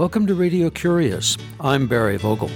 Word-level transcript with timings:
Welcome 0.00 0.26
to 0.28 0.34
Radio 0.34 0.70
Curious. 0.70 1.36
I'm 1.60 1.86
Barry 1.86 2.16
Vogel. 2.16 2.50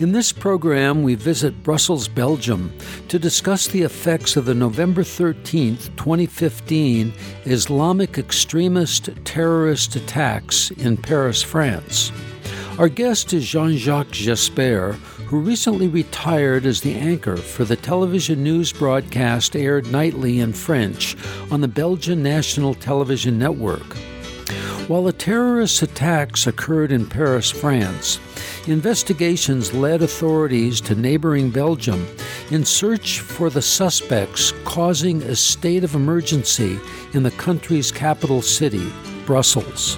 In 0.00 0.10
this 0.10 0.32
program, 0.32 1.04
we 1.04 1.14
visit 1.14 1.62
Brussels, 1.62 2.08
Belgium, 2.08 2.76
to 3.06 3.20
discuss 3.20 3.68
the 3.68 3.82
effects 3.82 4.34
of 4.34 4.46
the 4.46 4.54
November 4.54 5.04
13, 5.04 5.76
2015 5.76 7.12
Islamic 7.44 8.18
extremist 8.18 9.10
terrorist 9.24 9.94
attacks 9.94 10.72
in 10.72 10.96
Paris, 10.96 11.40
France. 11.40 12.10
Our 12.80 12.88
guest 12.88 13.32
is 13.32 13.46
Jean 13.46 13.76
Jacques 13.76 14.08
Jespers, 14.08 14.96
who 15.26 15.38
recently 15.38 15.86
retired 15.86 16.66
as 16.66 16.80
the 16.80 16.96
anchor 16.96 17.36
for 17.36 17.64
the 17.64 17.76
television 17.76 18.42
news 18.42 18.72
broadcast 18.72 19.54
aired 19.54 19.92
nightly 19.92 20.40
in 20.40 20.52
French 20.52 21.16
on 21.52 21.60
the 21.60 21.68
Belgian 21.68 22.24
National 22.24 22.74
Television 22.74 23.38
Network. 23.38 23.96
While 24.90 25.04
the 25.04 25.12
terrorist 25.12 25.82
attacks 25.82 26.48
occurred 26.48 26.90
in 26.90 27.06
Paris, 27.06 27.48
France, 27.48 28.18
investigations 28.66 29.72
led 29.72 30.02
authorities 30.02 30.80
to 30.80 30.96
neighboring 30.96 31.50
Belgium 31.50 32.08
in 32.50 32.64
search 32.64 33.20
for 33.20 33.50
the 33.50 33.62
suspects 33.62 34.52
causing 34.64 35.22
a 35.22 35.36
state 35.36 35.84
of 35.84 35.94
emergency 35.94 36.80
in 37.12 37.22
the 37.22 37.30
country's 37.30 37.92
capital 37.92 38.42
city, 38.42 38.92
Brussels. 39.26 39.96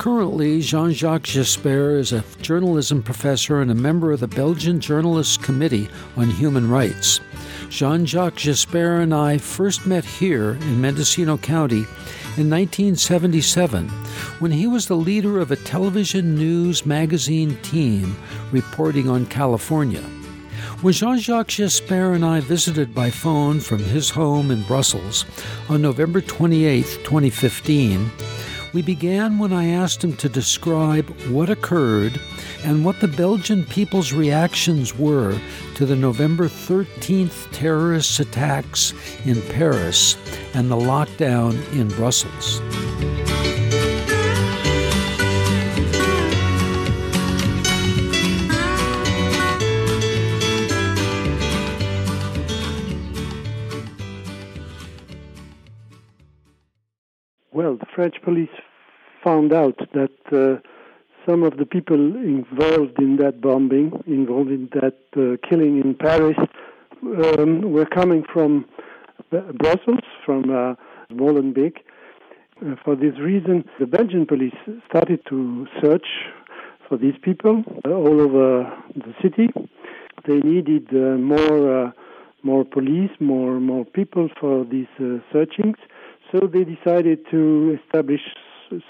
Currently, 0.00 0.62
Jean 0.62 0.92
Jacques 0.92 1.24
Jespers 1.24 1.98
is 1.98 2.12
a 2.14 2.24
journalism 2.40 3.02
professor 3.02 3.60
and 3.60 3.70
a 3.70 3.74
member 3.74 4.12
of 4.12 4.20
the 4.20 4.26
Belgian 4.26 4.80
Journalists 4.80 5.36
Committee 5.36 5.90
on 6.16 6.30
Human 6.30 6.70
Rights. 6.70 7.20
Jean 7.68 8.06
Jacques 8.06 8.36
Jespers 8.36 9.02
and 9.02 9.12
I 9.12 9.36
first 9.36 9.86
met 9.86 10.06
here 10.06 10.52
in 10.52 10.80
Mendocino 10.80 11.36
County 11.36 11.84
in 12.38 12.48
1977 12.48 13.90
when 14.38 14.50
he 14.50 14.66
was 14.66 14.86
the 14.86 14.96
leader 14.96 15.38
of 15.38 15.50
a 15.50 15.56
television 15.56 16.34
news 16.34 16.86
magazine 16.86 17.58
team 17.58 18.16
reporting 18.52 19.06
on 19.06 19.26
California. 19.26 20.02
When 20.80 20.94
Jean 20.94 21.18
Jacques 21.18 21.48
Jespers 21.48 22.14
and 22.14 22.24
I 22.24 22.40
visited 22.40 22.94
by 22.94 23.10
phone 23.10 23.60
from 23.60 23.80
his 23.80 24.08
home 24.08 24.50
in 24.50 24.62
Brussels 24.62 25.26
on 25.68 25.82
November 25.82 26.22
28, 26.22 26.86
2015, 27.04 28.10
we 28.72 28.82
began 28.82 29.38
when 29.38 29.52
I 29.52 29.68
asked 29.68 30.04
him 30.04 30.16
to 30.18 30.28
describe 30.28 31.08
what 31.28 31.50
occurred 31.50 32.20
and 32.64 32.84
what 32.84 33.00
the 33.00 33.08
Belgian 33.08 33.64
people's 33.64 34.12
reactions 34.12 34.96
were 34.96 35.38
to 35.74 35.86
the 35.86 35.96
November 35.96 36.48
13th 36.48 37.50
terrorist 37.52 38.20
attacks 38.20 38.92
in 39.24 39.40
Paris 39.50 40.16
and 40.54 40.70
the 40.70 40.76
lockdown 40.76 41.54
in 41.72 41.88
Brussels. 41.88 42.60
French 57.94 58.16
police 58.22 58.50
found 59.22 59.52
out 59.52 59.78
that 59.92 60.10
uh, 60.32 60.60
some 61.28 61.42
of 61.42 61.58
the 61.58 61.66
people 61.66 61.96
involved 61.96 62.98
in 62.98 63.16
that 63.16 63.40
bombing, 63.40 63.92
involved 64.06 64.50
in 64.50 64.68
that 64.72 64.96
uh, 65.16 65.36
killing 65.48 65.80
in 65.80 65.94
Paris, 65.94 66.36
um, 67.02 67.72
were 67.72 67.86
coming 67.86 68.24
from 68.32 68.64
Brussels, 69.30 70.00
from 70.24 70.50
uh, 70.50 70.74
Molenbeek. 71.12 71.78
Uh, 72.64 72.74
for 72.84 72.96
this 72.96 73.18
reason, 73.18 73.64
the 73.78 73.86
Belgian 73.86 74.26
police 74.26 74.54
started 74.88 75.20
to 75.28 75.66
search 75.82 76.06
for 76.88 76.96
these 76.98 77.14
people 77.22 77.62
uh, 77.84 77.90
all 77.90 78.20
over 78.20 78.70
the 78.94 79.14
city. 79.22 79.48
They 80.26 80.38
needed 80.40 80.88
uh, 80.90 81.16
more, 81.16 81.94
more 82.42 82.64
police, 82.64 83.10
more, 83.20 83.60
more 83.60 83.84
people 83.84 84.28
for 84.38 84.64
these 84.64 84.88
searchings. 85.32 85.76
So 86.32 86.46
they 86.46 86.64
decided 86.64 87.26
to 87.30 87.78
establish 87.82 88.20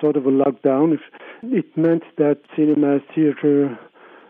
sort 0.01 0.17
of 0.17 0.27
a 0.27 0.31
lockdown. 0.31 0.99
It 1.43 1.77
meant 1.77 2.03
that 2.19 2.41
cinemas, 2.55 3.01
theater, 3.15 3.79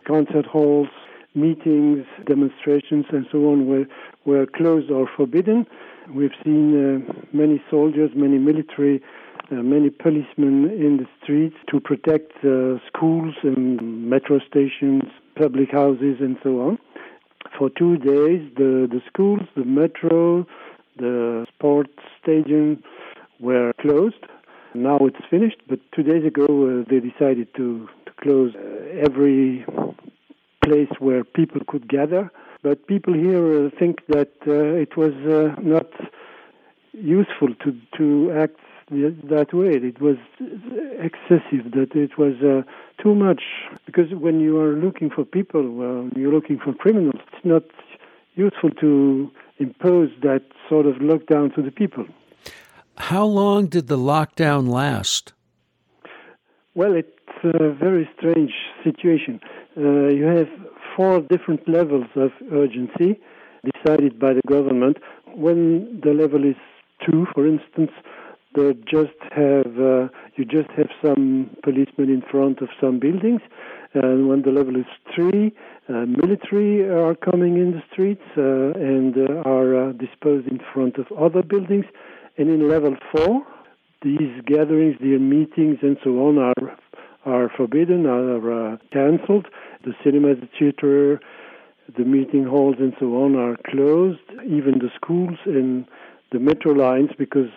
concert 0.06 0.46
halls, 0.46 0.88
meetings, 1.34 2.06
demonstrations, 2.26 3.06
and 3.10 3.26
so 3.32 3.50
on 3.50 3.66
were 3.66 3.86
were 4.24 4.46
closed 4.46 4.90
or 4.90 5.08
forbidden. 5.16 5.66
We've 6.14 6.34
seen 6.44 7.06
uh, 7.08 7.12
many 7.32 7.62
soldiers, 7.70 8.10
many 8.14 8.38
military, 8.38 9.02
uh, 9.50 9.56
many 9.56 9.90
policemen 9.90 10.70
in 10.70 10.98
the 10.98 11.06
streets 11.22 11.56
to 11.70 11.80
protect 11.80 12.32
uh, 12.44 12.78
schools 12.86 13.34
and 13.42 14.08
metro 14.08 14.40
stations, 14.40 15.04
public 15.36 15.70
houses, 15.70 16.16
and 16.20 16.36
so 16.42 16.60
on. 16.60 16.78
For 17.58 17.70
two 17.70 17.96
days, 17.96 18.48
the, 18.56 18.88
the 18.90 19.00
schools, 19.08 19.40
the 19.56 19.64
metro, 19.64 20.46
the 20.96 21.46
sports 21.54 21.92
stadium 22.22 22.82
were 23.40 23.72
closed. 23.80 24.24
Now 24.74 24.98
it's 24.98 25.24
finished, 25.28 25.60
but 25.68 25.80
two 25.94 26.02
days 26.02 26.24
ago 26.24 26.44
uh, 26.46 26.84
they 26.88 27.00
decided 27.00 27.48
to, 27.56 27.88
to 28.06 28.12
close 28.22 28.54
uh, 28.54 29.04
every 29.04 29.64
place 30.64 30.90
where 30.98 31.24
people 31.24 31.62
could 31.66 31.88
gather. 31.88 32.30
But 32.62 32.86
people 32.86 33.14
here 33.14 33.66
uh, 33.66 33.70
think 33.78 34.06
that 34.08 34.32
it 34.46 34.96
was 34.96 35.14
not 35.62 35.90
useful 36.92 37.48
to, 37.64 37.76
to 37.96 38.32
act 38.32 38.60
that 38.90 39.48
way. 39.52 39.70
It 39.70 40.00
was 40.00 40.16
excessive, 40.98 41.72
that 41.72 41.92
it 41.94 42.18
was 42.18 42.34
uh, 42.42 42.62
too 43.02 43.14
much. 43.14 43.42
Because 43.86 44.12
when 44.12 44.40
you 44.40 44.60
are 44.60 44.74
looking 44.74 45.10
for 45.10 45.24
people, 45.24 45.70
well, 45.70 46.08
you're 46.16 46.32
looking 46.32 46.58
for 46.58 46.74
criminals, 46.74 47.20
it's 47.32 47.44
not 47.44 47.62
useful 48.34 48.70
to 48.80 49.30
impose 49.58 50.10
that 50.22 50.42
sort 50.68 50.86
of 50.86 50.96
lockdown 50.96 51.54
to 51.54 51.62
the 51.62 51.70
people. 51.70 52.06
How 53.00 53.24
long 53.24 53.66
did 53.66 53.88
the 53.88 53.96
lockdown 53.96 54.68
last? 54.68 55.32
Well, 56.74 56.94
it's 56.94 57.08
a 57.42 57.72
very 57.72 58.08
strange 58.16 58.52
situation. 58.84 59.40
Uh, 59.74 60.08
you 60.08 60.24
have 60.24 60.48
four 60.94 61.20
different 61.22 61.66
levels 61.66 62.06
of 62.14 62.30
urgency 62.52 63.18
decided 63.64 64.20
by 64.20 64.34
the 64.34 64.42
government. 64.46 64.98
When 65.34 66.00
the 66.04 66.12
level 66.12 66.44
is 66.44 66.56
two, 67.04 67.26
for 67.34 67.46
instance, 67.46 67.90
they 68.54 68.74
just 68.84 69.18
have 69.32 69.72
uh, 69.80 70.08
you 70.36 70.44
just 70.44 70.70
have 70.76 70.90
some 71.02 71.56
policemen 71.62 72.10
in 72.10 72.22
front 72.30 72.60
of 72.60 72.68
some 72.80 72.98
buildings, 72.98 73.40
and 73.94 74.28
when 74.28 74.42
the 74.42 74.50
level 74.50 74.76
is 74.76 74.86
three, 75.14 75.54
uh, 75.88 76.04
military 76.06 76.88
are 76.88 77.14
coming 77.14 77.56
in 77.56 77.72
the 77.72 77.82
streets 77.92 78.26
uh, 78.36 78.78
and 78.78 79.16
uh, 79.16 79.48
are 79.48 79.88
uh, 79.88 79.92
disposed 79.92 80.48
in 80.48 80.60
front 80.72 80.98
of 80.98 81.06
other 81.18 81.42
buildings. 81.42 81.86
And 82.40 82.48
in 82.48 82.70
level 82.70 82.96
four, 83.12 83.46
these 84.00 84.40
gatherings, 84.46 84.96
their 84.98 85.18
meetings, 85.18 85.76
and 85.82 85.98
so 86.02 86.26
on 86.26 86.38
are 86.38 86.78
are 87.26 87.50
forbidden, 87.54 88.06
are 88.06 88.72
uh, 88.72 88.76
cancelled. 88.90 89.46
The 89.84 89.92
cinemas, 90.02 90.38
the 90.40 90.48
theater, 90.58 91.20
the 91.98 92.04
meeting 92.04 92.44
halls, 92.46 92.76
and 92.78 92.94
so 92.98 93.22
on 93.22 93.36
are 93.36 93.58
closed. 93.66 94.24
Even 94.46 94.78
the 94.78 94.88
schools 94.96 95.36
and 95.44 95.84
the 96.32 96.38
metro 96.38 96.72
lines, 96.72 97.10
because 97.18 97.50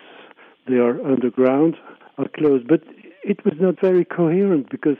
they 0.68 0.76
are 0.76 1.00
underground, 1.02 1.76
are 2.18 2.28
closed. 2.36 2.68
But 2.68 2.82
it 3.22 3.42
was 3.42 3.54
not 3.58 3.80
very 3.80 4.04
coherent 4.04 4.68
because, 4.70 4.98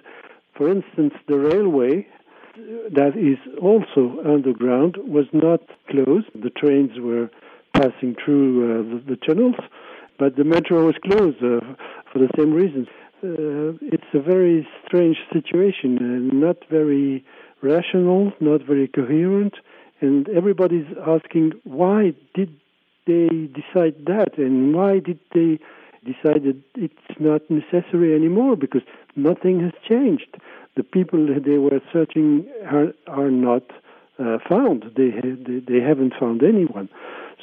for 0.56 0.66
instance, 0.70 1.12
the 1.28 1.36
railway 1.38 2.06
that 2.90 3.18
is 3.18 3.36
also 3.60 4.18
underground 4.24 4.96
was 4.96 5.26
not 5.34 5.60
closed. 5.90 6.28
The 6.34 6.48
trains 6.48 6.92
were 6.98 7.28
passing 7.74 8.16
through 8.24 8.64
uh, 8.64 8.82
the, 8.94 9.14
the, 9.14 9.16
tunnels, 9.16 9.56
but 10.18 10.36
the 10.36 10.44
metro 10.44 10.86
was 10.86 10.94
closed 11.04 11.38
uh, 11.38 11.60
for 12.12 12.18
the 12.18 12.28
same 12.36 12.52
reasons. 12.52 12.88
Uh, 13.22 13.76
it's 13.80 14.10
a 14.14 14.20
very 14.20 14.66
strange 14.86 15.16
situation, 15.32 15.98
uh, 15.98 16.34
not 16.34 16.56
very 16.70 17.24
rational, 17.62 18.32
not 18.40 18.62
very 18.62 18.86
coherent, 18.86 19.54
and 20.00 20.28
everybody's 20.28 20.86
asking 21.06 21.52
why 21.64 22.12
did 22.34 22.54
they 23.06 23.28
decide 23.52 23.96
that, 24.06 24.38
and 24.38 24.74
why 24.74 24.98
did 24.98 25.18
they 25.34 25.58
decide 26.04 26.44
that 26.44 26.60
it's 26.74 27.18
not 27.18 27.42
necessary 27.50 28.14
anymore 28.14 28.56
because 28.56 28.82
nothing 29.16 29.60
has 29.60 29.72
changed. 29.88 30.36
The 30.76 30.82
people 30.82 31.26
they 31.26 31.58
were 31.58 31.80
searching 31.92 32.46
are, 32.66 32.92
are 33.06 33.30
not 33.30 33.62
uh, 34.18 34.38
found. 34.48 34.84
They, 34.96 35.10
they 35.10 35.60
they 35.66 35.80
haven't 35.80 36.14
found 36.18 36.42
anyone. 36.42 36.88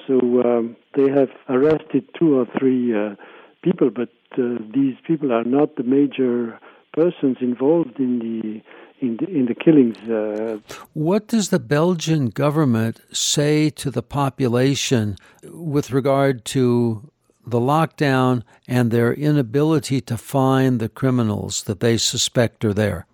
So 0.08 0.20
um, 0.44 0.76
they 0.96 1.10
have 1.10 1.30
arrested 1.50 2.06
two 2.18 2.40
or 2.40 2.46
three 2.58 2.96
uh, 2.96 3.16
people, 3.64 3.90
but 3.90 4.10
uh, 4.38 4.58
these 4.74 4.96
people 5.06 5.32
are 5.32 5.44
not 5.44 5.76
the 5.76 5.84
major 5.84 6.60
persons 6.94 7.38
involved 7.42 8.00
in 8.00 8.20
the 8.20 8.62
in 9.02 9.18
the, 9.18 9.28
in 9.28 9.46
the 9.48 9.56
killings. 9.56 9.98
Uh. 10.08 10.60
What 10.94 11.28
does 11.28 11.50
the 11.50 11.60
Belgian 11.60 12.30
government 12.30 13.02
say 13.12 13.72
to 13.72 13.90
the 13.90 14.04
population 14.04 15.16
with 15.44 15.92
regard 15.92 16.46
to 16.46 17.10
the 17.46 17.60
lockdown 17.60 18.44
and 18.68 18.92
their 18.92 19.12
inability 19.12 20.02
to 20.02 20.18
find 20.18 20.80
the 20.80 20.90
criminals 20.90 21.64
that 21.64 21.80
they 21.80 21.98
suspect 21.98 22.64
are 22.64 22.74
there? 22.74 23.08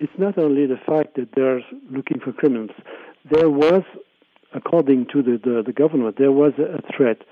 It's 0.00 0.12
not 0.18 0.36
only 0.36 0.66
the 0.66 0.80
fact 0.86 1.14
that 1.16 1.28
they're 1.34 1.62
looking 1.90 2.20
for 2.20 2.32
criminals. 2.32 2.70
There 3.30 3.48
was, 3.48 3.84
according 4.54 5.06
to 5.12 5.22
the, 5.22 5.40
the, 5.42 5.62
the 5.64 5.72
government, 5.72 6.16
there 6.18 6.32
was 6.32 6.52
a 6.58 6.80
threat 6.94 7.22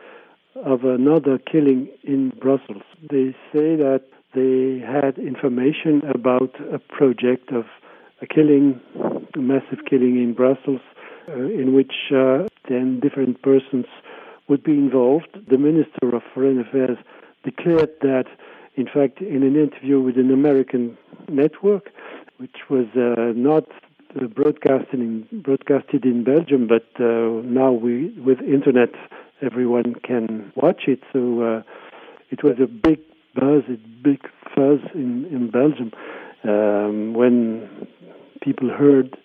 of 0.56 0.84
another 0.84 1.38
killing 1.38 1.88
in 2.02 2.30
Brussels. 2.40 2.82
They 3.02 3.34
say 3.52 3.76
that 3.76 4.02
they 4.34 4.84
had 4.84 5.18
information 5.18 6.02
about 6.08 6.54
a 6.72 6.78
project 6.78 7.52
of 7.52 7.64
a 8.22 8.26
killing, 8.26 8.80
a 9.34 9.38
massive 9.38 9.84
killing 9.88 10.22
in 10.22 10.34
Brussels, 10.34 10.80
uh, 11.28 11.34
in 11.34 11.74
which 11.74 12.12
uh, 12.14 12.46
10 12.68 13.00
different 13.00 13.42
persons 13.42 13.86
would 14.48 14.62
be 14.62 14.72
involved. 14.72 15.28
The 15.48 15.58
Minister 15.58 16.14
of 16.14 16.22
Foreign 16.34 16.60
Affairs 16.60 16.98
declared 17.44 17.90
that, 18.02 18.26
in 18.76 18.86
fact, 18.86 19.20
in 19.20 19.42
an 19.42 19.56
interview 19.56 20.00
with 20.00 20.16
an 20.16 20.32
American 20.32 20.98
network, 21.28 21.90
which 22.38 22.68
was 22.68 22.86
uh, 22.96 23.32
not 23.34 23.66
broadcasted 24.34 25.00
in, 25.00 25.26
broadcasted 25.32 26.04
in 26.04 26.24
Belgium, 26.24 26.66
but 26.66 26.86
uh, 27.00 27.42
now 27.44 27.72
we 27.72 28.10
with 28.18 28.40
internet 28.40 28.90
everyone 29.42 29.94
can 30.06 30.52
watch 30.56 30.82
it. 30.86 31.00
So 31.12 31.42
uh, 31.42 31.62
it 32.30 32.42
was 32.42 32.56
a 32.62 32.66
big 32.66 33.00
buzz, 33.34 33.62
a 33.68 33.78
big 34.02 34.20
fuzz 34.54 34.80
in 34.94 35.26
in 35.26 35.50
Belgium 35.50 35.92
um, 36.44 37.14
when 37.14 37.86
people 38.42 38.70
heard 38.70 39.16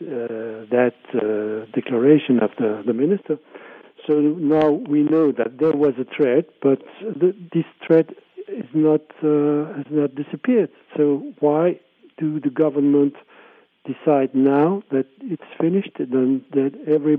uh, 0.00 0.64
that 0.70 0.94
uh, 1.14 1.70
declaration 1.74 2.38
of 2.40 2.50
the, 2.58 2.82
the 2.86 2.92
minister. 2.92 3.38
So 4.06 4.20
now 4.20 4.70
we 4.70 5.02
know 5.02 5.32
that 5.32 5.58
there 5.58 5.72
was 5.72 5.94
a 5.98 6.04
threat, 6.16 6.46
but 6.62 6.82
the, 7.00 7.34
this 7.52 7.64
threat 7.86 8.10
is 8.48 8.66
not 8.74 9.00
uh, 9.22 9.74
has 9.76 9.86
not 9.90 10.14
disappeared. 10.14 10.70
So 10.96 11.32
why 11.40 11.80
do 12.18 12.40
the 12.40 12.50
government 12.50 13.14
decide 13.86 14.34
now 14.34 14.82
that 14.90 15.06
it's 15.20 15.50
finished, 15.60 15.92
then 15.98 16.44
that 16.52 16.72
every 16.86 17.18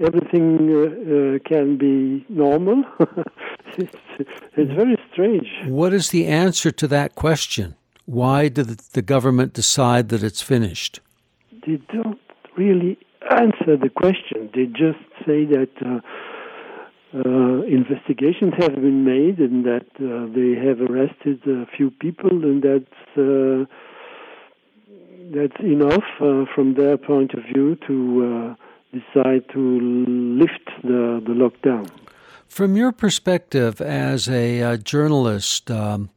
everything 0.00 0.70
uh, 0.70 0.78
uh, 0.80 1.38
can 1.48 1.76
be 1.76 2.24
normal? 2.28 2.84
it's, 3.76 3.96
it's 4.56 4.72
very 4.72 4.96
strange. 5.12 5.48
What 5.66 5.92
is 5.92 6.10
the 6.10 6.26
answer 6.26 6.70
to 6.70 6.86
that 6.88 7.14
question? 7.14 7.74
Why 8.06 8.48
did 8.48 8.68
the 8.68 9.02
government 9.02 9.52
decide 9.52 10.08
that 10.10 10.22
it's 10.22 10.40
finished? 10.40 11.00
They 11.66 11.80
don't 11.92 12.20
really 12.56 12.98
answer 13.30 13.76
the 13.76 13.90
question. 13.94 14.50
They 14.54 14.66
just 14.66 15.04
say 15.26 15.44
that 15.44 15.70
uh, 15.84 16.00
uh, 17.14 17.62
investigations 17.62 18.54
have 18.58 18.74
been 18.74 19.04
made 19.04 19.38
and 19.38 19.64
that 19.64 19.86
uh, 19.96 20.26
they 20.34 20.54
have 20.66 20.80
arrested 20.80 21.40
a 21.46 21.66
few 21.76 21.90
people, 21.90 22.30
and 22.30 22.62
that 22.62 22.86
uh, 23.16 23.66
that's 25.30 25.60
enough 25.60 26.04
uh, 26.20 26.44
from 26.54 26.74
their 26.74 26.96
point 26.96 27.34
of 27.34 27.44
view 27.44 27.76
to 27.86 27.96
uh, 28.24 28.98
decide 28.98 29.48
to 29.52 29.80
lift 30.40 30.70
the, 30.82 31.22
the 31.26 31.32
lockdown. 31.32 31.90
From 32.46 32.76
your 32.76 32.92
perspective 32.92 33.80
as 33.80 34.28
a 34.28 34.62
uh, 34.62 34.76
journalist, 34.78 35.70
um, 35.70 36.10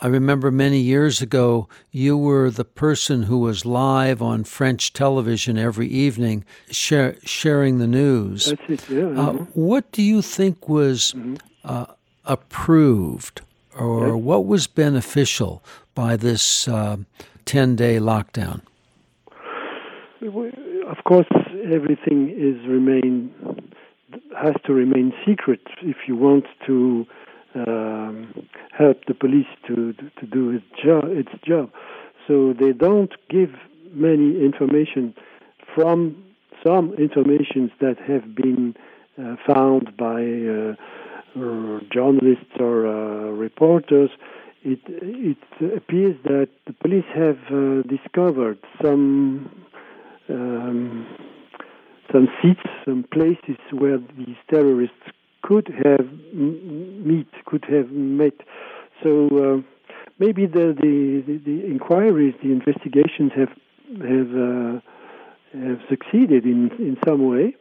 I 0.00 0.08
remember 0.08 0.50
many 0.50 0.78
years 0.78 1.20
ago 1.20 1.68
you 1.90 2.16
were 2.16 2.50
the 2.50 2.64
person 2.64 3.24
who 3.24 3.38
was 3.38 3.64
live 3.64 4.22
on 4.22 4.44
French 4.44 4.92
television 4.92 5.58
every 5.58 5.88
evening 5.88 6.44
share, 6.70 7.16
sharing 7.24 7.78
the 7.78 7.86
news. 7.86 8.46
That's 8.46 8.70
it, 8.70 8.90
yeah. 8.90 9.04
Uh, 9.04 9.32
mm-hmm. 9.32 9.44
What 9.52 9.92
do 9.92 10.02
you 10.02 10.22
think 10.22 10.68
was 10.68 11.12
mm-hmm. 11.16 11.36
uh, 11.64 11.86
approved 12.24 13.42
or 13.78 14.16
what 14.16 14.46
was 14.46 14.66
beneficial 14.66 15.62
by 15.94 16.16
this 16.16 16.66
uh, 16.66 16.96
10 17.46 17.76
day 17.76 17.98
lockdown? 17.98 18.60
Of 20.20 21.04
course, 21.04 21.26
everything 21.72 22.30
is 22.30 22.66
remain 22.68 23.32
has 24.38 24.54
to 24.66 24.72
remain 24.72 25.12
secret 25.26 25.60
if 25.82 25.96
you 26.06 26.16
want 26.16 26.44
to 26.66 27.06
um, 27.54 28.46
help 28.76 29.04
the 29.06 29.14
police 29.14 29.46
to 29.66 29.92
to 29.92 30.26
do 30.26 30.50
its 30.50 30.64
job. 30.84 31.04
Its 31.06 31.32
job. 31.44 31.70
So 32.26 32.52
they 32.52 32.72
don't 32.72 33.12
give 33.30 33.50
many 33.92 34.44
information 34.44 35.14
from 35.74 36.22
some 36.66 36.94
informations 36.94 37.70
that 37.80 37.96
have 38.06 38.34
been 38.34 38.74
uh, 39.18 39.36
found 39.46 39.96
by 39.96 40.20
uh, 40.22 40.74
journalists 41.92 42.54
or 42.58 42.86
uh, 42.86 43.30
reporters 43.30 44.10
it 44.66 44.80
it 44.88 45.76
appears 45.76 46.16
that 46.24 46.48
the 46.66 46.72
police 46.72 47.04
have 47.14 47.38
uh, 47.50 47.82
discovered 47.82 48.58
some 48.82 49.64
um, 50.28 51.06
some 52.12 52.28
seats, 52.42 52.66
some 52.84 53.04
places 53.12 53.58
where 53.72 53.98
these 54.18 54.36
terrorists 54.50 55.06
could 55.42 55.68
have 55.84 56.06
meet, 56.32 57.28
could 57.44 57.64
have 57.68 57.90
met. 57.90 58.34
So 59.02 59.28
uh, 59.28 59.62
maybe 60.18 60.46
the, 60.46 60.74
the, 60.80 61.22
the, 61.26 61.38
the, 61.44 61.66
inquiries, 61.66 62.34
the 62.42 62.50
investigations 62.50 63.32
have 63.36 63.50
have 64.02 64.30
uh, 64.34 64.80
have 65.66 65.80
succeeded 65.88 66.44
in 66.44 66.70
in 66.78 66.96
some 67.06 67.28
way, 67.28 67.54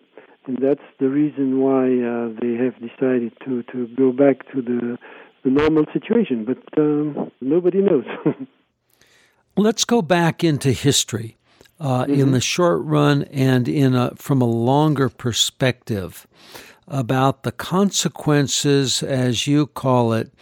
and 0.48 0.58
that's 0.60 0.88
the 1.00 1.10
reason 1.10 1.60
why 1.60 1.86
uh, 1.86 2.30
they 2.42 2.54
have 2.64 2.76
decided 2.80 3.34
to 3.46 3.62
to 3.72 3.88
go 3.96 4.12
back 4.12 4.52
to 4.54 4.62
the 4.62 4.98
the 5.46 5.52
normal 5.52 5.86
situation, 5.94 6.44
but 6.44 6.58
um, 6.78 7.32
nobody 7.40 7.80
knows. 7.80 8.04
Let's 9.56 9.86
go 9.86 10.02
back 10.02 10.44
into 10.44 10.72
history 10.72 11.38
uh, 11.80 12.04
mm-hmm. 12.04 12.20
in 12.20 12.32
the 12.32 12.42
short 12.42 12.82
run 12.84 13.24
and 13.26 13.70
in 13.70 13.96
a, 13.96 14.12
from 14.16 14.42
a 14.42 14.46
longer 14.46 15.08
perspective 15.08 16.28
about 16.88 17.44
the 17.44 17.52
consequences, 17.52 19.02
as 19.04 19.48
you 19.48 19.68
call 19.68 20.14
it, 20.14 20.34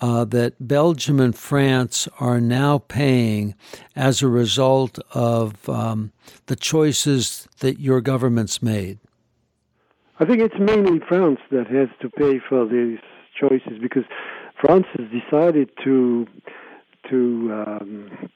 uh, 0.00 0.24
that 0.24 0.54
Belgium 0.60 1.18
and 1.18 1.34
France 1.34 2.08
are 2.20 2.40
now 2.40 2.78
paying 2.78 3.54
as 3.96 4.22
a 4.22 4.28
result 4.28 4.98
of 5.12 5.68
um, 5.68 6.12
the 6.46 6.56
choices 6.56 7.48
that 7.60 7.80
your 7.80 8.00
government's 8.00 8.62
made? 8.62 8.98
I 10.20 10.24
think 10.24 10.40
it's 10.40 10.58
mainly 10.58 11.00
France 11.08 11.38
that 11.50 11.68
has 11.68 11.88
to 12.00 12.10
pay 12.10 12.40
for 12.48 12.66
these 12.66 12.98
choices 13.38 13.78
because 13.80 14.04
France 14.60 14.86
has 14.96 15.06
decided 15.10 15.70
to 15.84 16.26
to 17.10 17.64
um, 17.66 18.30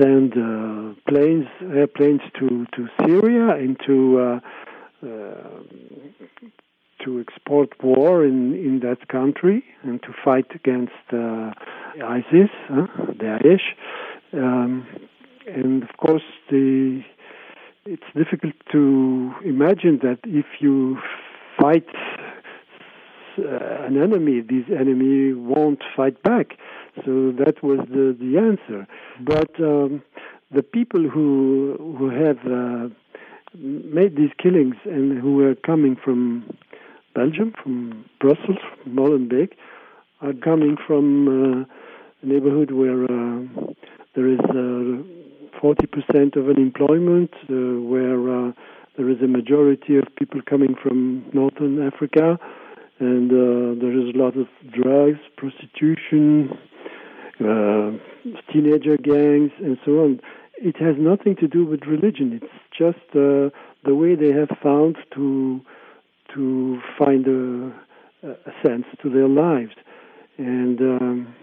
send 0.00 0.32
uh, 0.32 0.94
planes, 1.08 1.46
airplanes 1.74 2.20
to 2.38 2.66
to 2.74 2.88
Syria 3.04 3.56
and 3.56 3.76
to 3.86 4.18
uh, 4.20 4.40
uh, 5.06 5.62
to 7.04 7.20
export 7.20 7.70
war 7.82 8.24
in 8.24 8.54
in 8.54 8.80
that 8.80 9.08
country 9.08 9.64
and 9.82 10.02
to 10.02 10.14
fight 10.24 10.46
against 10.54 10.92
uh, 11.12 11.52
ISIS, 12.02 12.50
uh, 12.70 12.86
Daesh, 13.22 13.66
um, 14.32 14.86
and 15.46 15.82
of 15.82 15.96
course 15.98 16.22
the 16.50 17.02
it's 17.86 18.10
difficult 18.16 18.54
to 18.72 19.32
imagine 19.44 19.98
that 20.02 20.18
if 20.24 20.46
you 20.60 20.98
fight 21.60 21.86
an 23.38 24.00
enemy, 24.00 24.40
this 24.40 24.64
enemy 24.70 25.32
won't 25.32 25.82
fight 25.96 26.22
back. 26.22 26.56
So 27.04 27.32
that 27.32 27.62
was 27.62 27.80
the, 27.88 28.16
the 28.18 28.38
answer. 28.38 28.86
But 29.20 29.50
um, 29.60 30.02
the 30.52 30.62
people 30.62 31.08
who 31.08 31.96
who 31.98 32.10
have 32.10 32.38
uh, 32.46 32.88
made 33.58 34.16
these 34.16 34.30
killings 34.42 34.76
and 34.84 35.20
who 35.20 35.40
are 35.46 35.54
coming 35.54 35.96
from 35.96 36.44
Belgium, 37.14 37.52
from 37.62 38.04
Brussels, 38.20 38.58
from 38.82 38.96
Molenbeek, 38.96 39.52
are 40.20 40.32
coming 40.32 40.76
from 40.86 41.28
uh, 41.28 41.64
a 42.22 42.26
neighborhood 42.26 42.70
where 42.70 43.04
uh, 43.04 43.42
there 44.14 44.28
is 44.28 44.38
40% 44.38 45.04
uh, 46.36 46.40
of 46.40 46.48
unemployment, 46.48 47.30
uh, 47.48 47.80
where 47.80 48.52
there 48.96 49.10
is 49.10 49.20
a 49.22 49.26
majority 49.28 49.96
of 49.96 50.04
people 50.16 50.40
coming 50.48 50.74
from 50.80 51.24
Northern 51.32 51.84
Africa, 51.86 52.38
and 52.98 53.30
uh, 53.30 53.80
there 53.80 53.92
is 53.92 54.14
a 54.14 54.18
lot 54.18 54.36
of 54.36 54.46
drugs, 54.70 55.18
prostitution, 55.36 56.50
uh, 57.40 57.90
teenager 58.52 58.96
gangs, 58.96 59.50
and 59.58 59.76
so 59.84 59.92
on. 60.04 60.20
It 60.56 60.76
has 60.76 60.94
nothing 60.98 61.36
to 61.36 61.48
do 61.48 61.64
with 61.66 61.82
religion. 61.86 62.40
It's 62.40 62.52
just 62.76 63.04
uh, 63.10 63.50
the 63.84 63.94
way 63.94 64.14
they 64.14 64.32
have 64.32 64.56
found 64.62 64.96
to 65.14 65.60
to 66.34 66.80
find 66.98 67.26
a, 67.26 68.28
a 68.28 68.52
sense 68.66 68.86
to 69.02 69.10
their 69.10 69.28
lives, 69.28 69.72
and 70.38 70.80
um, 70.80 71.34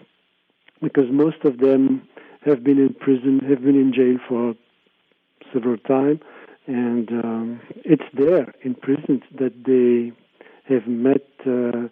because 0.82 1.06
most 1.12 1.44
of 1.44 1.60
them 1.60 2.08
have 2.46 2.64
been 2.64 2.80
in 2.80 2.94
prison, 2.94 3.40
have 3.48 3.62
been 3.62 3.76
in 3.76 3.94
jail 3.94 4.18
for 4.28 4.56
several 5.54 5.78
times, 5.78 6.22
and 6.68 7.10
um, 7.12 7.62
it's 7.84 8.04
there 8.14 8.54
in 8.64 8.76
prisons 8.76 9.22
that 9.38 9.54
they 9.66 10.12
have 10.72 10.88
met 10.88 11.28
uh, 11.42 11.88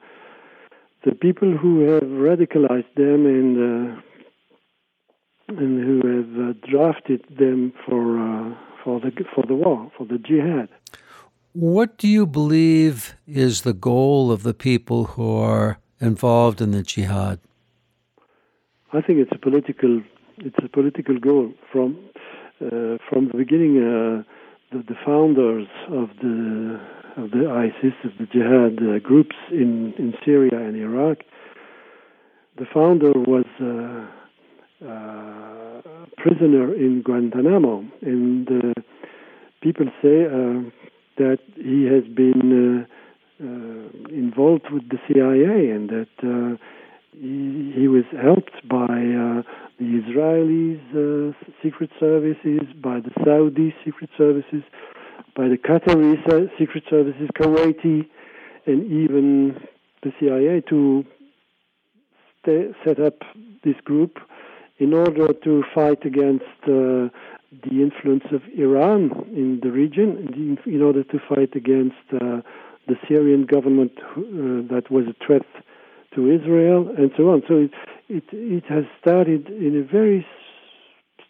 the 1.05 1.15
people 1.15 1.55
who 1.57 1.81
have 1.91 2.03
radicalized 2.03 2.93
them 2.95 3.25
and 3.25 3.51
uh, 3.57 4.01
and 5.47 5.83
who 5.87 5.97
have 6.15 6.49
uh, 6.49 6.53
drafted 6.69 7.21
them 7.37 7.73
for 7.85 8.19
uh, 8.19 8.55
for 8.83 8.99
the 8.99 9.11
for 9.33 9.43
the 9.47 9.55
war 9.55 9.91
for 9.97 10.05
the 10.05 10.17
jihad. 10.17 10.69
What 11.53 11.97
do 11.97 12.07
you 12.07 12.25
believe 12.27 13.15
is 13.27 13.61
the 13.61 13.73
goal 13.73 14.31
of 14.31 14.43
the 14.43 14.53
people 14.53 15.05
who 15.05 15.35
are 15.37 15.79
involved 15.99 16.61
in 16.61 16.71
the 16.71 16.83
jihad? 16.83 17.39
I 18.93 19.01
think 19.01 19.19
it's 19.19 19.31
a 19.31 19.39
political 19.39 20.01
it's 20.37 20.57
a 20.63 20.69
political 20.69 21.19
goal 21.19 21.51
from 21.71 21.97
uh, 22.61 22.97
from 23.09 23.29
the 23.31 23.37
beginning. 23.37 23.77
Uh, 23.77 24.23
the, 24.71 24.83
the, 24.87 24.95
founders 25.03 25.67
of 25.89 26.09
the 26.21 26.79
of 27.17 27.31
the 27.31 27.49
ISIS, 27.49 27.93
of 28.03 28.11
the 28.19 28.25
jihad 28.25 28.79
uh, 28.81 28.99
groups 28.99 29.35
in 29.51 29.93
in 29.97 30.13
Syria 30.25 30.57
and 30.57 30.75
Iraq, 30.75 31.19
the 32.57 32.65
founder 32.73 33.11
was 33.13 33.45
uh, 33.61 34.05
uh, 34.85 35.81
prisoner 36.17 36.73
in 36.73 37.01
Guantanamo, 37.01 37.85
and 38.01 38.47
uh, 38.49 38.81
people 39.61 39.87
say 40.01 40.27
that 41.17 41.39
he 41.55 41.85
has 41.85 42.03
been 42.13 42.87
involved 44.09 44.71
with 44.71 44.87
the 44.89 44.99
CIA 45.07 45.71
and 45.71 45.89
that 45.89 46.57
he, 47.13 47.73
he 47.75 47.87
was 47.87 48.05
helped 48.21 48.55
by 48.67 48.85
uh, 48.85 49.43
the 49.79 50.01
Israelis' 50.01 50.79
uh, 50.93 51.33
secret 51.63 51.89
services, 51.99 52.61
by 52.81 52.99
the 52.99 53.11
Saudi 53.23 53.73
secret 53.83 54.09
services, 54.17 54.63
by 55.35 55.47
the 55.47 55.57
Qatari 55.57 56.15
secret 56.57 56.83
services, 56.89 57.29
Kuwaiti, 57.35 58.07
and 58.65 58.85
even 58.85 59.55
the 60.03 60.11
CIA 60.19 60.61
to 60.69 61.05
stay, 62.41 62.69
set 62.85 62.99
up 62.99 63.19
this 63.63 63.75
group 63.83 64.17
in 64.77 64.93
order 64.93 65.33
to 65.33 65.63
fight 65.75 66.05
against 66.05 66.45
uh, 66.63 67.09
the 67.63 67.81
influence 67.81 68.25
of 68.31 68.41
Iran 68.57 69.11
in 69.35 69.59
the 69.61 69.71
region, 69.71 70.57
in 70.65 70.81
order 70.81 71.03
to 71.03 71.19
fight 71.27 71.55
against 71.55 71.97
uh, 72.13 72.41
the 72.87 72.95
Syrian 73.07 73.45
government 73.45 73.91
uh, 73.99 74.73
that 74.73 74.85
was 74.89 75.05
a 75.07 75.25
threat 75.25 75.45
to 76.15 76.31
Israel 76.31 76.93
and 76.97 77.11
so 77.17 77.29
on. 77.31 77.43
So 77.47 77.57
it 77.57 77.71
it, 78.09 78.23
it 78.31 78.63
has 78.67 78.85
started 78.99 79.47
in 79.49 79.77
a 79.77 79.83
very 79.91 80.25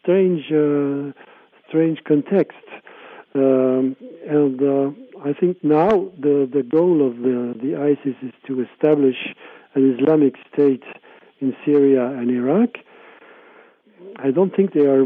strange 0.01 0.45
uh, 0.51 1.11
strange 1.67 1.99
context, 2.07 2.57
um, 3.35 3.95
and 4.27 4.61
uh, 4.61 4.91
I 5.23 5.33
think 5.33 5.63
now 5.63 6.09
the 6.19 6.49
the 6.51 6.63
goal 6.63 7.05
of 7.07 7.17
the 7.17 7.53
the 7.61 7.75
ISIS 7.75 8.15
is 8.21 8.33
to 8.47 8.65
establish 8.71 9.17
an 9.75 9.97
Islamic 9.99 10.35
State 10.51 10.83
in 11.39 11.55
Syria 11.65 12.05
and 12.05 12.29
Iraq. 12.31 12.69
I 14.17 14.31
don't 14.31 14.55
think 14.55 14.73
they 14.73 14.85
are 14.85 15.05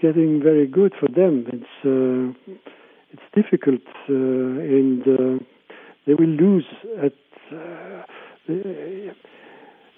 getting 0.00 0.42
very 0.42 0.66
good 0.66 0.94
for 0.98 1.08
them. 1.08 1.46
It's 1.52 1.76
uh, 1.84 2.54
it's 3.12 3.28
difficult, 3.34 3.82
uh, 4.08 4.14
and 4.14 5.02
uh, 5.02 5.44
they 6.06 6.14
will 6.14 6.34
lose 6.44 6.66
at 7.02 7.12
uh, 7.52 8.02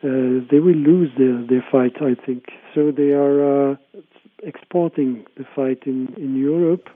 uh, 0.04 0.42
they 0.50 0.58
will 0.58 0.74
lose 0.74 1.10
their, 1.16 1.46
their 1.46 1.64
fight, 1.70 1.94
I 2.00 2.14
think. 2.26 2.46
So 2.74 2.90
they 2.90 3.12
are 3.12 3.70
uh, 3.70 3.76
exporting 4.42 5.24
the 5.36 5.44
fight 5.54 5.82
in, 5.86 6.12
in 6.16 6.36
Europe. 6.36 6.88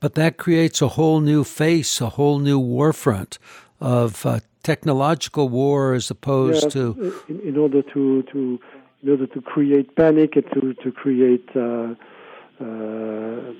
But 0.00 0.14
that 0.14 0.36
creates 0.36 0.82
a 0.82 0.88
whole 0.88 1.20
new 1.20 1.44
face, 1.44 2.00
a 2.00 2.10
whole 2.10 2.38
new 2.38 2.58
war 2.58 2.92
front 2.92 3.38
of 3.80 4.26
uh, 4.26 4.40
technological 4.62 5.48
war 5.48 5.94
as 5.94 6.10
opposed 6.10 6.64
yeah, 6.64 6.70
to. 6.70 7.14
In, 7.28 7.40
in, 7.40 7.56
order 7.56 7.82
to, 7.82 8.22
to 8.24 8.60
in 9.02 9.10
order 9.10 9.26
to 9.26 9.40
create 9.40 9.94
panic 9.96 10.36
and 10.36 10.44
to 10.54 10.74
to 10.82 10.92
create 10.92 11.48
uh, 11.54 11.60
uh, 11.60 12.64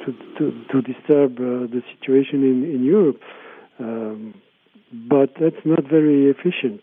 to, 0.02 0.08
to, 0.36 0.64
to 0.70 0.82
disturb 0.82 1.38
uh, 1.38 1.66
the 1.74 1.82
situation 1.92 2.42
in 2.42 2.58
in 2.74 2.84
Europe, 2.84 3.20
um, 3.78 4.34
but 5.08 5.30
that's 5.40 5.64
not 5.64 5.84
very 5.84 6.26
efficient 6.26 6.82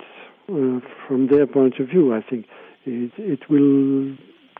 uh, 0.49 0.79
from 1.05 1.27
their 1.27 1.45
point 1.45 1.79
of 1.79 1.87
view. 1.87 2.13
I 2.13 2.21
think 2.21 2.45
it, 2.85 3.11
it 3.17 3.49
will 3.49 4.15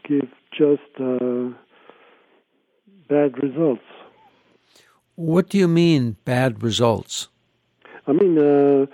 give 0.08 0.30
just 0.52 0.92
uh, 1.00 1.50
bad 3.07 3.41
results. 3.41 3.83
What 5.15 5.50
do 5.50 5.57
you 5.57 5.67
mean, 5.67 6.17
bad 6.25 6.62
results? 6.62 7.29
I 8.07 8.12
mean, 8.12 8.38
uh, 8.38 8.85